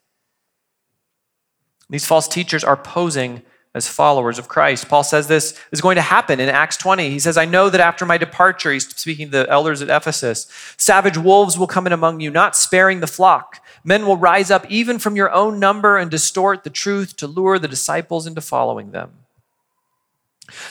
[1.90, 3.42] These false teachers are posing
[3.74, 4.88] as followers of Christ.
[4.88, 7.10] Paul says this is going to happen in Acts 20.
[7.10, 10.46] He says, I know that after my departure, he's speaking to the elders at Ephesus,
[10.76, 13.60] savage wolves will come in among you, not sparing the flock.
[13.82, 17.58] Men will rise up even from your own number and distort the truth to lure
[17.58, 19.23] the disciples into following them.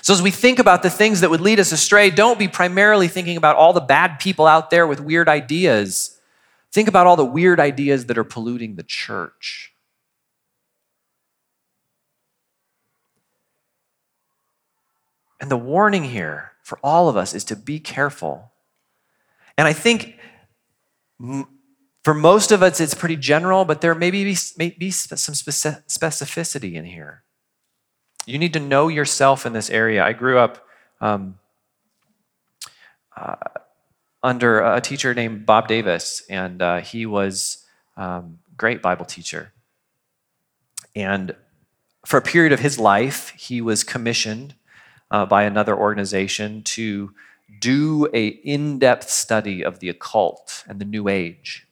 [0.02, 3.08] So, as we think about the things that would lead us astray, don't be primarily
[3.08, 6.20] thinking about all the bad people out there with weird ideas.
[6.72, 9.74] Think about all the weird ideas that are polluting the church.
[15.40, 18.52] And the warning here for all of us is to be careful.
[19.58, 20.18] And I think
[22.04, 26.74] for most of us, it's pretty general, but there may be, may be some specificity
[26.74, 27.24] in here.
[28.26, 30.04] You need to know yourself in this area.
[30.04, 30.66] I grew up
[31.02, 31.40] um,
[33.18, 33.36] uh,
[34.22, 37.66] under a teacher named Bob Davis, and uh, he was
[37.98, 39.52] um, great Bible teacher.
[40.96, 41.36] And
[42.06, 44.56] for a period of his life, he was commissioned
[45.12, 47.14] uh, by another organization to
[47.60, 51.68] do a in-depth study of the occult and the New Age.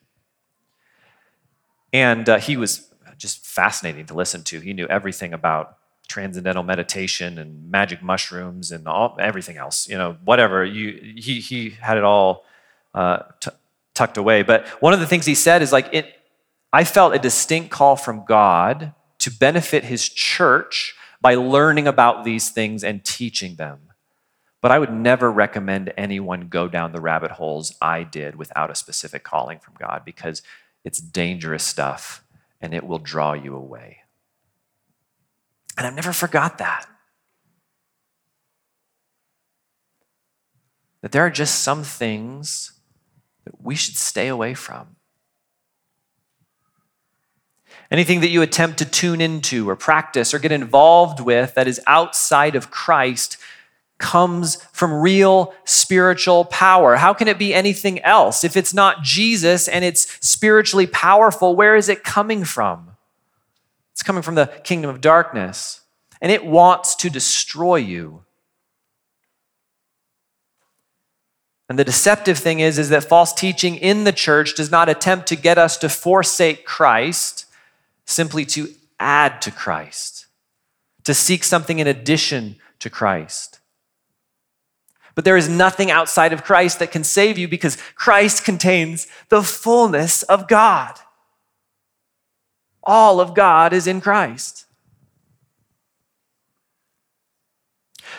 [1.94, 4.60] And uh, he was just fascinating to listen to.
[4.60, 5.78] He knew everything about
[6.12, 10.65] transcendental meditation and magic mushrooms and all, everything else, you know, whatever.
[10.65, 12.43] You, he, he had it all
[12.93, 13.52] uh, t-
[13.93, 14.43] tucked away.
[14.43, 16.13] But one of the things he said is like, it,
[16.74, 22.50] I felt a distinct call from God to benefit his church by learning about these
[22.50, 23.80] things and teaching them.
[24.62, 28.76] But I would never recommend anyone go down the rabbit holes I did without a
[28.76, 30.41] specific calling from God because
[30.84, 32.24] it's dangerous stuff
[32.60, 34.01] and it will draw you away.
[35.82, 36.86] And I've never forgot that.
[41.02, 42.74] That there are just some things
[43.46, 44.96] that we should stay away from.
[47.89, 51.82] Anything that you attempt to tune into or practice or get involved with that is
[51.88, 53.38] outside of Christ
[53.98, 56.98] comes from real spiritual power.
[56.98, 58.44] How can it be anything else?
[58.44, 62.91] If it's not Jesus and it's spiritually powerful, where is it coming from?
[64.02, 65.82] It's coming from the kingdom of darkness,
[66.22, 68.24] and it wants to destroy you.
[71.70, 75.28] And the deceptive thing is, is that false teaching in the church does not attempt
[75.28, 77.46] to get us to forsake Christ,
[78.06, 80.26] simply to add to Christ,
[81.04, 83.60] to seek something in addition to Christ.
[85.14, 89.44] But there is nothing outside of Christ that can save you because Christ contains the
[89.44, 90.98] fullness of God.
[92.84, 94.65] All of God is in Christ.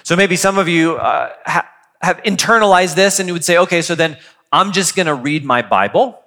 [0.03, 1.69] So maybe some of you uh, ha-
[2.01, 4.17] have internalized this and you would say, okay, so then
[4.51, 6.21] I'm just going to read my Bible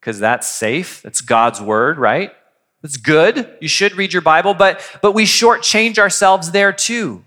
[0.00, 1.02] because that's safe.
[1.02, 2.32] That's God's word, right?
[2.82, 3.56] That's good.
[3.60, 7.24] You should read your Bible, but, but we shortchange ourselves there too.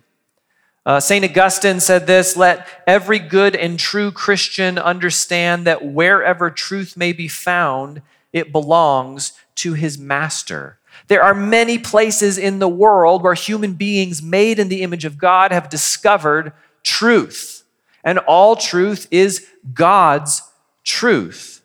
[0.85, 1.25] Uh, St.
[1.25, 7.27] Augustine said this Let every good and true Christian understand that wherever truth may be
[7.27, 8.01] found,
[8.33, 10.79] it belongs to his master.
[11.07, 15.17] There are many places in the world where human beings made in the image of
[15.17, 17.63] God have discovered truth,
[18.03, 20.41] and all truth is God's
[20.83, 21.61] truth.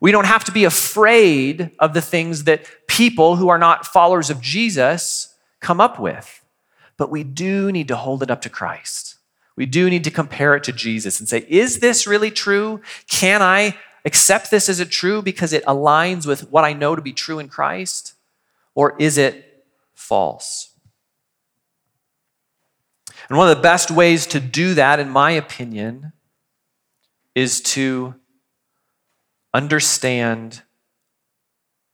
[0.00, 4.30] We don't have to be afraid of the things that people who are not followers
[4.30, 6.40] of Jesus come up with.
[6.96, 9.16] But we do need to hold it up to Christ.
[9.56, 12.80] We do need to compare it to Jesus and say, is this really true?
[13.08, 17.02] Can I accept this as a true because it aligns with what I know to
[17.02, 18.14] be true in Christ?
[18.74, 20.70] Or is it false?
[23.28, 26.12] And one of the best ways to do that, in my opinion,
[27.34, 28.14] is to
[29.54, 30.62] understand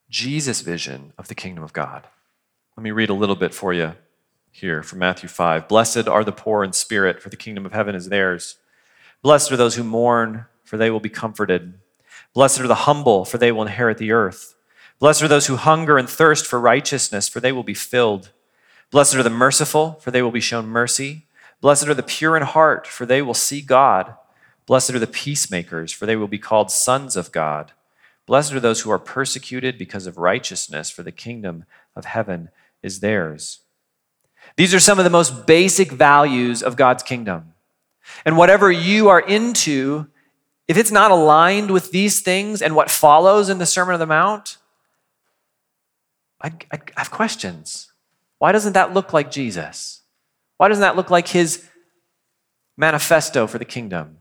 [0.09, 2.07] Jesus' vision of the kingdom of God.
[2.77, 3.95] Let me read a little bit for you
[4.51, 5.69] here from Matthew 5.
[5.69, 8.57] Blessed are the poor in spirit, for the kingdom of heaven is theirs.
[9.23, 11.75] Blessed are those who mourn, for they will be comforted.
[12.39, 14.55] Blessed are the humble, for they will inherit the earth.
[15.01, 18.31] Blessed are those who hunger and thirst for righteousness, for they will be filled.
[18.93, 21.27] Blessed are the merciful, for they will be shown mercy.
[21.61, 24.15] Blessed are the pure in heart, for they will see God.
[24.67, 27.73] Blessed are the peacemakers, for they will be called sons of God.
[28.25, 31.65] Blessed are those who are persecuted because of righteousness, for the kingdom
[31.97, 32.51] of heaven
[32.85, 33.63] is theirs.
[34.55, 37.55] These are some of the most basic values of God's kingdom.
[38.25, 40.07] And whatever you are into,
[40.69, 44.07] if it's not aligned with these things and what follows in the Sermon on the
[44.07, 44.59] Mount,
[46.41, 47.91] I, I, have questions.
[48.39, 50.03] Why doesn't that look like Jesus?
[50.59, 51.67] Why doesn't that look like his
[52.77, 54.19] manifesto for the kingdom?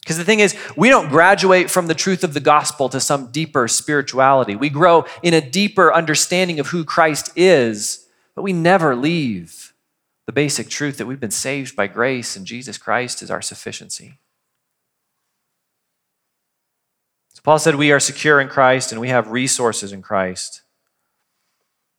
[0.00, 3.32] Because the thing is, we don't graduate from the truth of the gospel to some
[3.32, 4.54] deeper spirituality.
[4.54, 9.72] We grow in a deeper understanding of who Christ is But we never leave
[10.26, 14.18] the basic truth that we've been saved by grace and Jesus Christ is our sufficiency.
[17.32, 20.62] So Paul said we are secure in Christ and we have resources in Christ.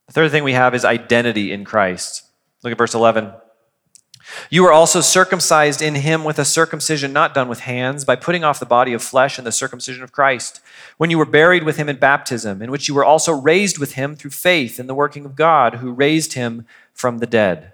[0.06, 2.24] The third thing we have is identity in Christ.
[2.62, 3.32] Look at verse 11.
[4.50, 8.44] You were also circumcised in him with a circumcision not done with hands, by putting
[8.44, 10.60] off the body of flesh and the circumcision of Christ,
[10.98, 13.94] when you were buried with him in baptism, in which you were also raised with
[13.94, 17.72] him through faith in the working of God, who raised him from the dead.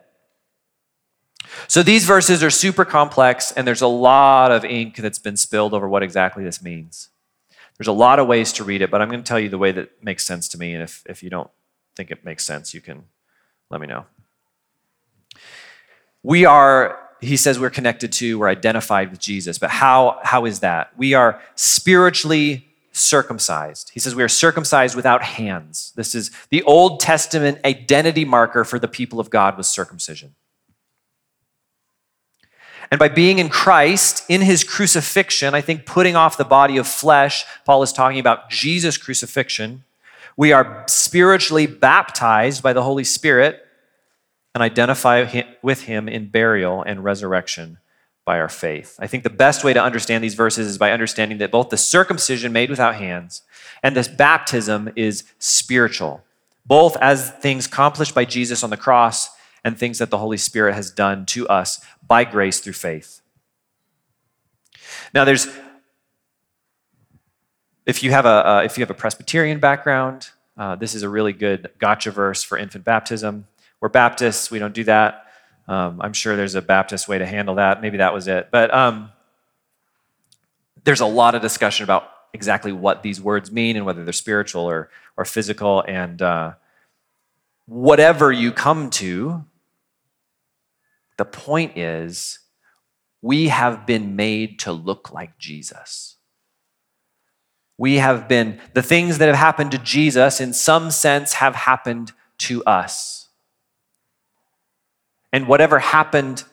[1.67, 5.75] So these verses are super complex, and there's a lot of ink that's been spilled
[5.75, 7.09] over what exactly this means.
[7.79, 9.59] There's a lot of ways to read it, but I'm going to tell you the
[9.59, 11.51] way that makes sense to me, and if, if you don't
[11.97, 13.05] think it makes sense, you can
[13.71, 14.07] let me know.
[16.23, 19.59] We are, he says, we're connected to, we're identified with Jesus.
[19.59, 20.97] But how, how is that?
[20.97, 23.91] We are spiritually circumcised.
[23.93, 25.93] He says we are circumcised without hands.
[25.97, 30.37] This is the Old Testament identity marker for the people of God was circumcision.
[32.91, 36.87] And by being in Christ, in his crucifixion, I think putting off the body of
[36.87, 39.85] flesh, Paul is talking about Jesus' crucifixion.
[40.37, 43.65] We are spiritually baptized by the Holy Spirit
[44.55, 47.79] and identify with him in burial and resurrection
[48.25, 48.97] by our faith.
[48.99, 51.77] I think the best way to understand these verses is by understanding that both the
[51.77, 53.43] circumcision made without hands
[53.83, 56.23] and this baptism is spiritual,
[56.65, 59.31] both as things accomplished by Jesus on the cross
[59.65, 63.23] and things that the Holy Spirit has done to us by grace through faith.
[65.15, 65.49] Now, there's
[67.87, 71.09] if you have a uh, if you have a Presbyterian background, uh, this is a
[71.09, 73.47] really good gotcha verse for infant baptism.
[73.81, 75.27] We're Baptists, we don't do that.
[75.67, 77.81] Um, I'm sure there's a Baptist way to handle that.
[77.81, 78.49] Maybe that was it.
[78.51, 79.11] But um,
[80.85, 84.63] there's a lot of discussion about exactly what these words mean and whether they're spiritual
[84.63, 85.85] or, or physical.
[85.87, 86.55] And uh,
[87.67, 89.45] whatever you come to,
[91.17, 92.41] the point is
[93.23, 96.17] we have been made to look like Jesus.
[97.77, 102.13] We have been, the things that have happened to Jesus, in some sense, have happened
[102.39, 103.29] to us.
[105.33, 106.45] And whatever happened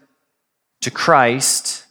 [0.81, 1.85] to Christ,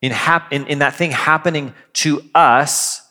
[0.00, 3.02] in, hap- in, in that thing happening to us,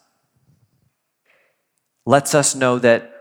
[2.06, 3.14] lets us know that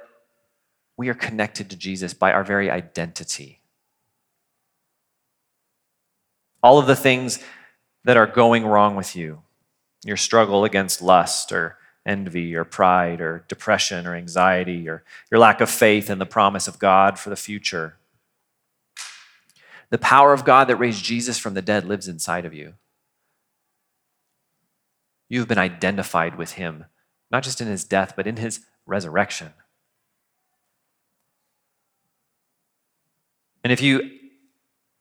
[0.97, 3.57] we are connected to Jesus by our very identity.
[6.62, 7.38] All of the things
[8.04, 9.42] that are going wrong with you,
[10.04, 15.61] your struggle against lust or envy or pride or depression or anxiety or your lack
[15.61, 17.96] of faith in the promise of God for the future,
[19.90, 22.74] the power of God that raised Jesus from the dead lives inside of you.
[25.28, 26.86] You've been identified with him,
[27.30, 29.52] not just in his death, but in his resurrection.
[33.62, 34.18] And if you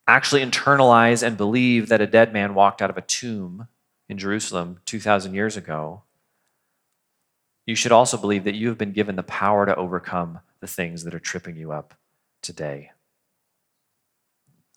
[0.07, 3.67] actually internalize and believe that a dead man walked out of a tomb
[4.07, 6.03] in Jerusalem 2,000 years ago,
[7.65, 11.03] you should also believe that you have been given the power to overcome the things
[11.03, 11.93] that are tripping you up
[12.41, 12.91] today.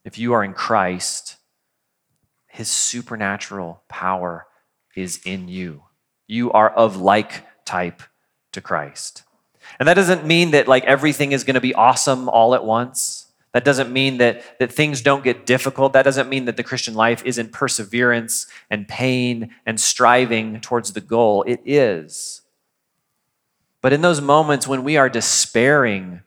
[0.05, 1.37] If you are in Christ,
[2.49, 4.47] his supernatural power
[4.97, 5.85] is in you.
[6.27, 8.03] You are of like type
[8.53, 9.23] to Christ.
[9.79, 13.30] And that doesn't mean that like everything is going to be awesome all at once.
[13.53, 15.93] That doesn't mean that, that things don't get difficult.
[15.93, 21.01] That doesn't mean that the Christian life isn't perseverance and pain and striving towards the
[21.01, 21.43] goal.
[21.43, 22.43] It is.
[23.83, 26.21] But in those moments when we are despairing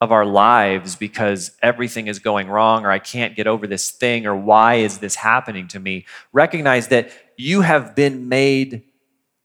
[0.00, 4.26] of our lives because everything is going wrong or I can't get over this thing
[4.26, 8.82] or why is this happening to me, recognize that you have been made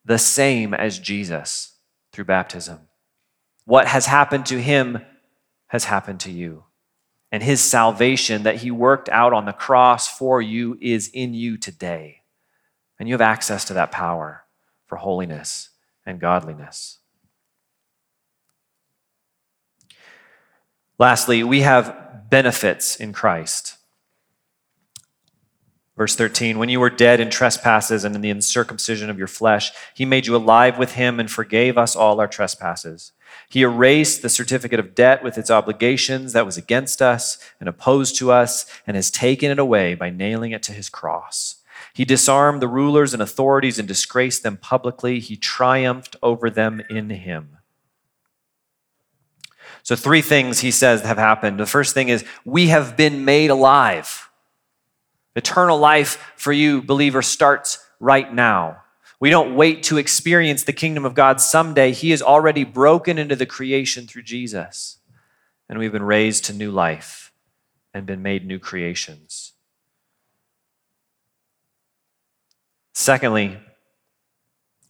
[0.03, 1.74] the same as Jesus
[2.11, 2.80] through baptism.
[3.66, 4.99] What has happened to him
[5.68, 6.64] has happened to you.
[7.36, 11.57] And his salvation that he worked out on the cross for you is in you
[11.57, 12.21] today.
[12.97, 14.45] And you have access to that power
[14.86, 15.71] for holiness
[16.05, 16.99] and godliness.
[20.97, 23.75] Lastly, we have benefits in Christ.
[25.97, 29.73] Verse 13, when you were dead in trespasses and in the uncircumcision of your flesh,
[29.93, 33.11] he made you alive with him and forgave us all our trespasses.
[33.49, 38.15] He erased the certificate of debt with its obligations that was against us and opposed
[38.17, 41.57] to us, and has taken it away by nailing it to his cross.
[41.93, 45.19] He disarmed the rulers and authorities and disgraced them publicly.
[45.19, 47.57] He triumphed over them in him.
[49.83, 51.59] So, three things he says have happened.
[51.59, 54.29] The first thing is, we have been made alive.
[55.36, 58.81] Eternal life for you, believer, starts right now.
[59.20, 61.91] We don't wait to experience the kingdom of God someday.
[61.91, 64.97] He is already broken into the creation through Jesus.
[65.68, 67.32] and we've been raised to new life
[67.93, 69.53] and been made new creations.
[72.93, 73.57] Secondly,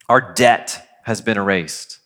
[0.09, 1.99] our debt has been erased.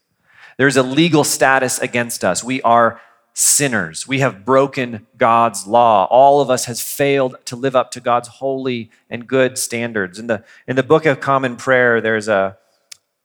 [0.57, 2.43] There's a legal status against us.
[2.43, 3.01] We are
[3.39, 4.05] sinners.
[4.05, 6.05] We have broken God's law.
[6.09, 10.19] All of us has failed to live up to God's holy and good standards.
[10.19, 12.57] In the, in the Book of Common Prayer, there's a,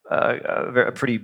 [0.08, 1.22] a, a pretty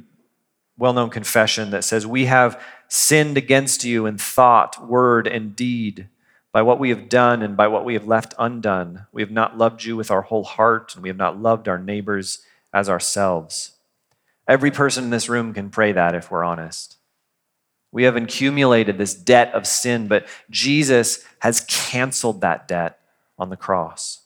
[0.76, 6.08] well known confession that says, We have sinned against you in thought, word, and deed.
[6.52, 9.56] By what we have done and by what we have left undone, we have not
[9.56, 13.72] loved you with our whole heart, and we have not loved our neighbors as ourselves.
[14.48, 16.96] Every person in this room can pray that if we're honest.
[17.92, 23.00] We have accumulated this debt of sin, but Jesus has canceled that debt
[23.38, 24.20] on the cross.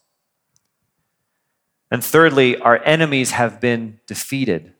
[1.90, 4.72] And thirdly, our enemies have been defeated.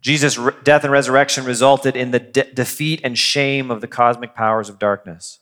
[0.00, 4.68] Jesus' death and resurrection resulted in the de- defeat and shame of the cosmic powers
[4.68, 5.40] of darkness.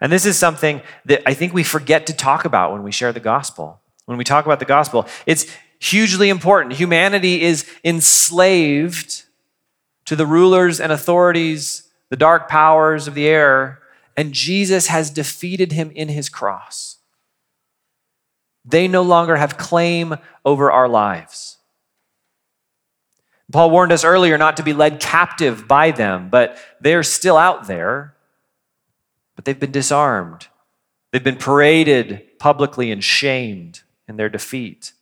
[0.00, 3.12] And this is something that I think we forget to talk about when we share
[3.12, 3.80] the gospel.
[4.06, 5.46] When we talk about the gospel, it's
[5.78, 6.74] hugely important.
[6.74, 9.24] Humanity is enslaved
[10.06, 11.83] to the rulers and authorities,
[12.14, 13.80] the dark powers of the air,
[14.16, 16.98] and Jesus has defeated him in his cross.
[18.64, 21.56] They no longer have claim over our lives.
[23.50, 27.66] Paul warned us earlier not to be led captive by them, but they're still out
[27.66, 28.14] there.
[29.34, 30.46] But they've been disarmed.
[31.10, 34.92] They've been paraded publicly and shamed in their defeat.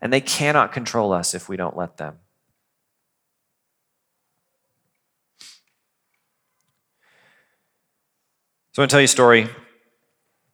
[0.00, 2.18] And they cannot control us if we don't let them.
[8.72, 9.42] So I'm going to tell you a story.
[9.42, 9.50] It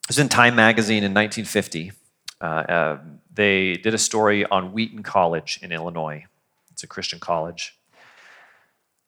[0.08, 1.92] was in Time magazine in 1950.
[2.40, 2.98] Uh, uh,
[3.32, 6.24] they did a story on Wheaton College in Illinois.
[6.72, 7.78] It's a Christian college.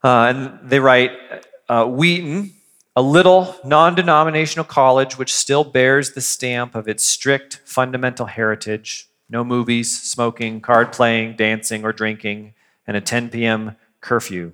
[0.05, 1.11] Uh, and they write
[1.69, 2.53] uh, Wheaton,
[2.95, 9.09] a little non denominational college which still bears the stamp of its strict fundamental heritage
[9.29, 12.55] no movies, smoking, card playing, dancing, or drinking,
[12.87, 13.77] and a 10 p.m.
[14.01, 14.53] curfew.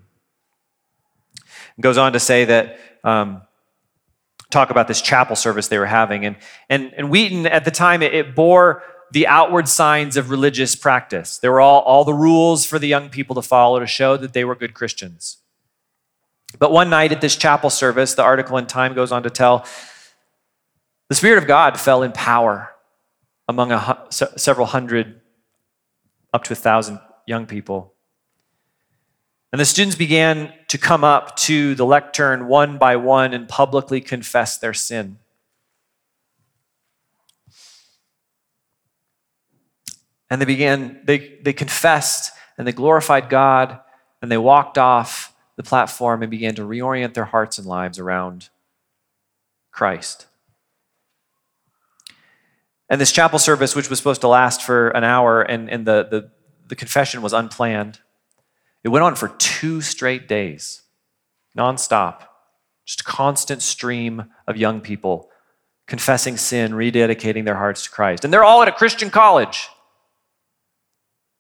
[1.76, 2.78] It goes on to say that.
[3.04, 3.42] Um,
[4.50, 6.24] talk about this chapel service they were having.
[6.24, 6.36] And,
[6.68, 8.82] and, and Wheaton, at the time, it, it bore
[9.12, 11.38] the outward signs of religious practice.
[11.38, 14.32] There were all, all the rules for the young people to follow to show that
[14.32, 15.38] they were good Christians.
[16.58, 19.66] But one night at this chapel service, the article in Time goes on to tell
[21.08, 22.70] the Spirit of God fell in power
[23.48, 25.20] among a, several hundred,
[26.32, 27.94] up to a thousand young people.
[29.52, 34.00] And the students began to come up to the lectern one by one and publicly
[34.00, 35.18] confess their sin.
[40.28, 43.78] And they began, they, they confessed and they glorified God
[44.20, 48.48] and they walked off the platform and began to reorient their hearts and lives around
[49.70, 50.26] Christ.
[52.88, 56.06] And this chapel service, which was supposed to last for an hour, and, and the,
[56.10, 56.30] the,
[56.68, 58.00] the confession was unplanned,
[58.86, 60.82] it went on for two straight days,
[61.58, 62.20] nonstop,
[62.84, 65.28] just a constant stream of young people
[65.88, 68.24] confessing sin, rededicating their hearts to Christ.
[68.24, 69.68] And they're all at a Christian college.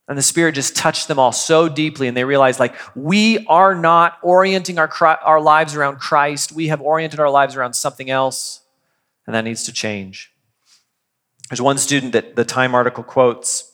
[0.08, 3.76] And the Spirit just touched them all so deeply, and they realized, like, we are
[3.76, 4.90] not orienting our,
[5.24, 6.50] our lives around Christ.
[6.50, 8.60] We have oriented our lives around something else,
[9.24, 10.32] and that needs to change.
[11.48, 13.70] There's one student that the Time article quotes.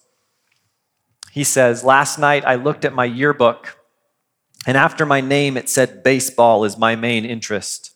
[1.33, 3.79] He says, Last night I looked at my yearbook,
[4.67, 7.93] and after my name it said, Baseball is my main interest.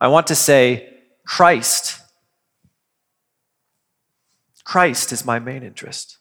[0.00, 2.00] I want to say, Christ.
[4.64, 6.18] Christ is my main interest.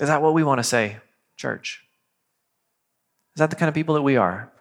[0.00, 0.98] Is that what we want to say,
[1.36, 1.82] church?
[3.34, 4.52] Is that the kind of people that we are?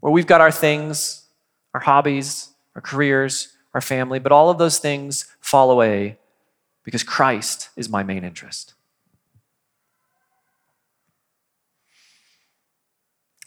[0.00, 1.26] Where we've got our things,
[1.74, 6.18] our hobbies, our careers, our family, but all of those things fall away
[6.84, 8.74] because Christ is my main interest.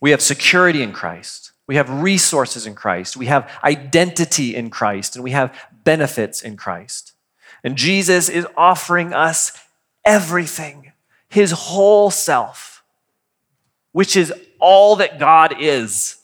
[0.02, 1.52] We have security in Christ.
[1.68, 3.18] We have resources in Christ.
[3.18, 5.16] We have identity in Christ.
[5.16, 7.14] And we have benefits in Christ.
[7.64, 9.52] And Jesus is offering us
[10.04, 10.92] everything,
[11.28, 12.84] his whole self,
[13.92, 16.18] which is all that God is.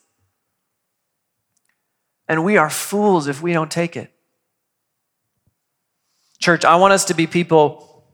[2.31, 4.09] And we are fools if we don't take it.
[6.39, 8.05] Church, I want us to be people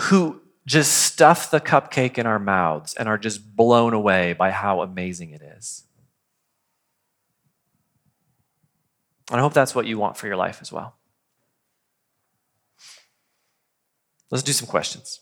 [0.00, 4.82] who just stuff the cupcake in our mouths and are just blown away by how
[4.82, 5.84] amazing it is.
[9.30, 10.96] And I hope that's what you want for your life as well.
[14.32, 15.20] Let's do some questions.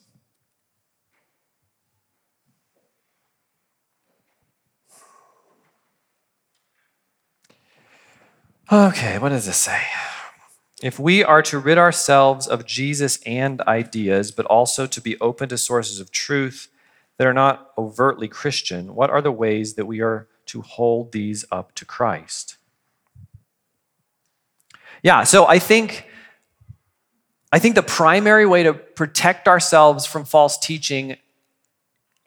[8.72, 9.82] Okay, what does this say?
[10.80, 15.48] If we are to rid ourselves of Jesus and ideas, but also to be open
[15.48, 16.68] to sources of truth
[17.18, 21.44] that are not overtly Christian, what are the ways that we are to hold these
[21.50, 22.58] up to Christ?
[25.02, 26.06] Yeah, so I think
[27.50, 31.16] I think the primary way to protect ourselves from false teaching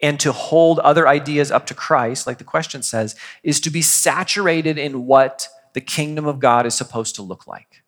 [0.02, 3.80] and to hold other ideas up to Christ, like the question says, is to be
[3.80, 7.82] saturated in what the kingdom of God is supposed to look like.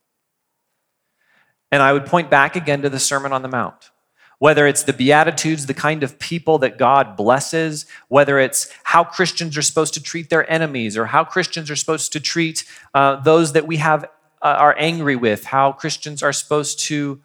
[1.72, 3.90] And I would point back again to the Sermon on the Mount.
[4.38, 9.56] Whether it's the Beatitudes, the kind of people that God blesses, whether it's how Christians
[9.56, 13.54] are supposed to treat their enemies, or how Christians are supposed to treat uh, those
[13.54, 14.04] that we have
[14.42, 17.22] uh, are angry with, how Christians are supposed to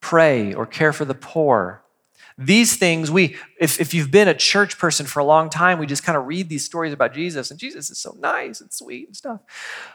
[0.00, 1.83] pray or care for the poor.
[2.36, 5.86] These things, we, if, if you've been a church person for a long time, we
[5.86, 9.06] just kind of read these stories about Jesus, and Jesus is so nice and sweet
[9.06, 9.40] and stuff.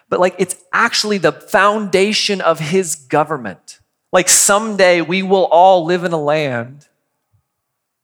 [0.08, 3.80] But like, it's actually the foundation of his government.
[4.14, 6.88] Like, someday we will all live in a land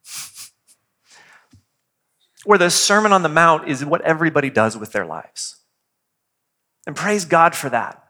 [2.44, 5.56] where the Sermon on the Mount is what everybody does with their lives.
[6.86, 8.05] And praise God for that.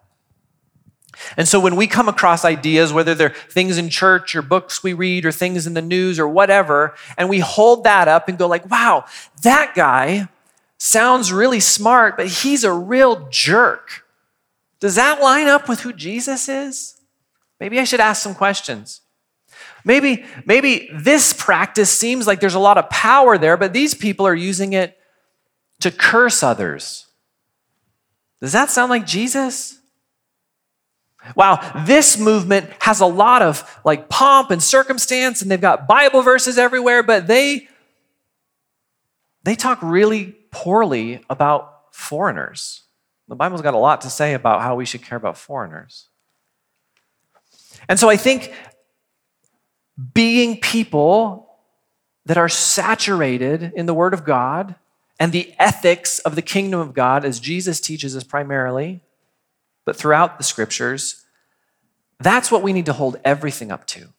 [1.37, 4.93] And so when we come across ideas, whether they're things in church or books we
[4.93, 8.47] read or things in the news or whatever, and we hold that up and go
[8.47, 9.05] like, wow,
[9.43, 10.27] that guy
[10.77, 14.05] sounds really smart, but he's a real jerk.
[14.79, 16.99] Does that line up with who Jesus is?
[17.59, 19.01] Maybe I should ask some questions.
[19.83, 24.27] Maybe, maybe this practice seems like there's a lot of power there, but these people
[24.27, 24.97] are using it
[25.79, 27.05] to curse others
[28.45, 29.79] does that sound like Jesus?
[31.35, 36.21] Wow, this movement has a lot of like pomp and circumstance and they've got Bible
[36.21, 37.67] verses everywhere, but they
[39.43, 42.81] they talk really poorly about foreigners.
[43.27, 46.07] The Bible's got a lot to say about how we should care about foreigners.
[47.87, 48.53] And so I think
[50.13, 51.47] being people
[52.25, 54.75] that are saturated in the Word of God
[55.19, 59.01] and the ethics of the kingdom of God, as Jesus teaches us primarily,
[59.85, 61.23] but throughout the scriptures,
[62.19, 64.09] that's what we need to hold everything up to.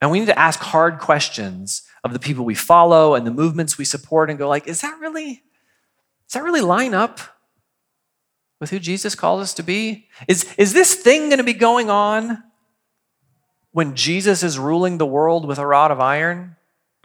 [0.00, 3.78] And we need to ask hard questions of the people we follow and the movements
[3.78, 5.42] we support and go like, is that really,
[6.26, 7.20] does that really line up
[8.60, 10.08] with who Jesus calls us to be?
[10.28, 12.42] Is, is this thing going to be going on
[13.72, 16.56] when Jesus is ruling the world with a rod of iron?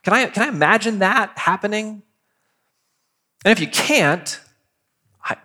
[0.04, 2.04] Can I, can I imagine that happening?
[3.46, 4.40] And if you can't,
[5.24, 5.38] I,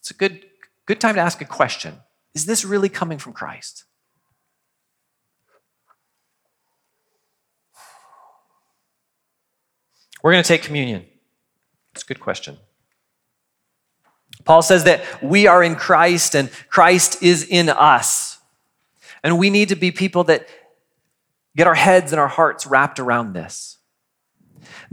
[0.00, 0.44] it's a good,
[0.86, 1.94] good time to ask a question
[2.34, 3.84] Is this really coming from Christ?
[10.22, 11.04] We're going to take communion.
[11.94, 12.56] It's a good question.
[14.44, 18.38] Paul says that we are in Christ and Christ is in us.
[19.22, 20.48] And we need to be people that
[21.56, 23.75] get our heads and our hearts wrapped around this.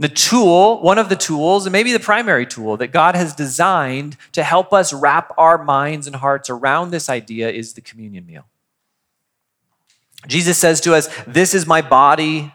[0.04, 4.18] The tool, one of the tools, and maybe the primary tool that God has designed
[4.32, 8.44] to help us wrap our minds and hearts around this idea is the communion meal.
[10.26, 12.52] Jesus says to us, This is my body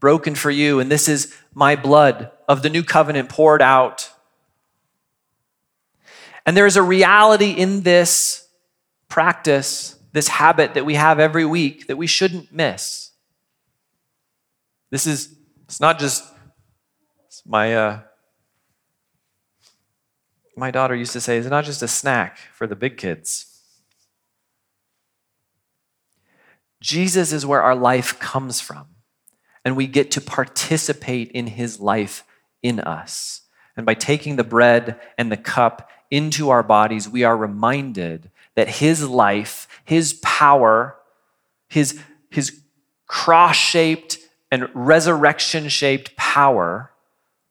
[0.00, 4.10] broken for you, and this is my blood of the new covenant poured out.
[6.44, 8.48] And there is a reality in this
[9.08, 13.12] practice, this habit that we have every week that we shouldn't miss.
[14.90, 15.32] This is,
[15.68, 16.32] it's not just
[17.46, 18.00] my, uh,
[20.56, 23.52] my daughter used to say, it's not just a snack for the big kids.
[26.80, 28.86] Jesus is where our life comes from,
[29.64, 32.24] and we get to participate in his life
[32.62, 33.42] in us.
[33.76, 38.68] And by taking the bread and the cup into our bodies, we are reminded that
[38.68, 40.96] his life, his power,
[41.68, 42.60] his, his
[43.06, 44.18] cross shaped
[44.50, 46.90] and resurrection shaped power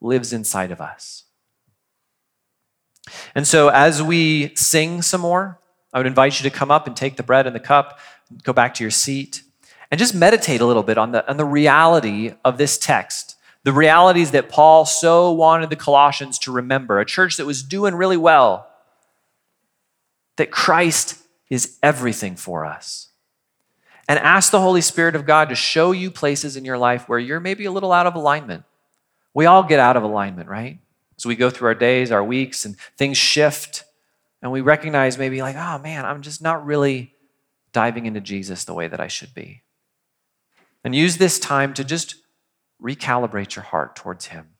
[0.00, 1.24] lives inside of us.
[3.34, 5.60] And so, as we sing some more,
[5.92, 7.98] I would invite you to come up and take the bread and the cup,
[8.42, 9.42] go back to your seat,
[9.90, 13.36] and just meditate a little bit on the, on the reality of this text.
[13.62, 17.94] The realities that Paul so wanted the Colossians to remember, a church that was doing
[17.94, 18.68] really well,
[20.36, 21.18] that Christ
[21.48, 23.08] is everything for us.
[24.08, 27.18] And ask the Holy Spirit of God to show you places in your life where
[27.18, 28.64] you're maybe a little out of alignment
[29.36, 30.78] we all get out of alignment, right?
[31.18, 33.84] So we go through our days, our weeks, and things shift,
[34.40, 37.12] and we recognize maybe like, oh man, I'm just not really
[37.72, 39.62] diving into Jesus the way that I should be.
[40.82, 42.14] And use this time to just
[42.82, 44.54] recalibrate your heart towards Him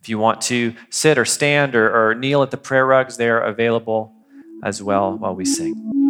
[0.00, 3.38] If you want to sit or stand or, or kneel at the prayer rugs, they're
[3.38, 4.12] available
[4.64, 6.09] as well while we sing.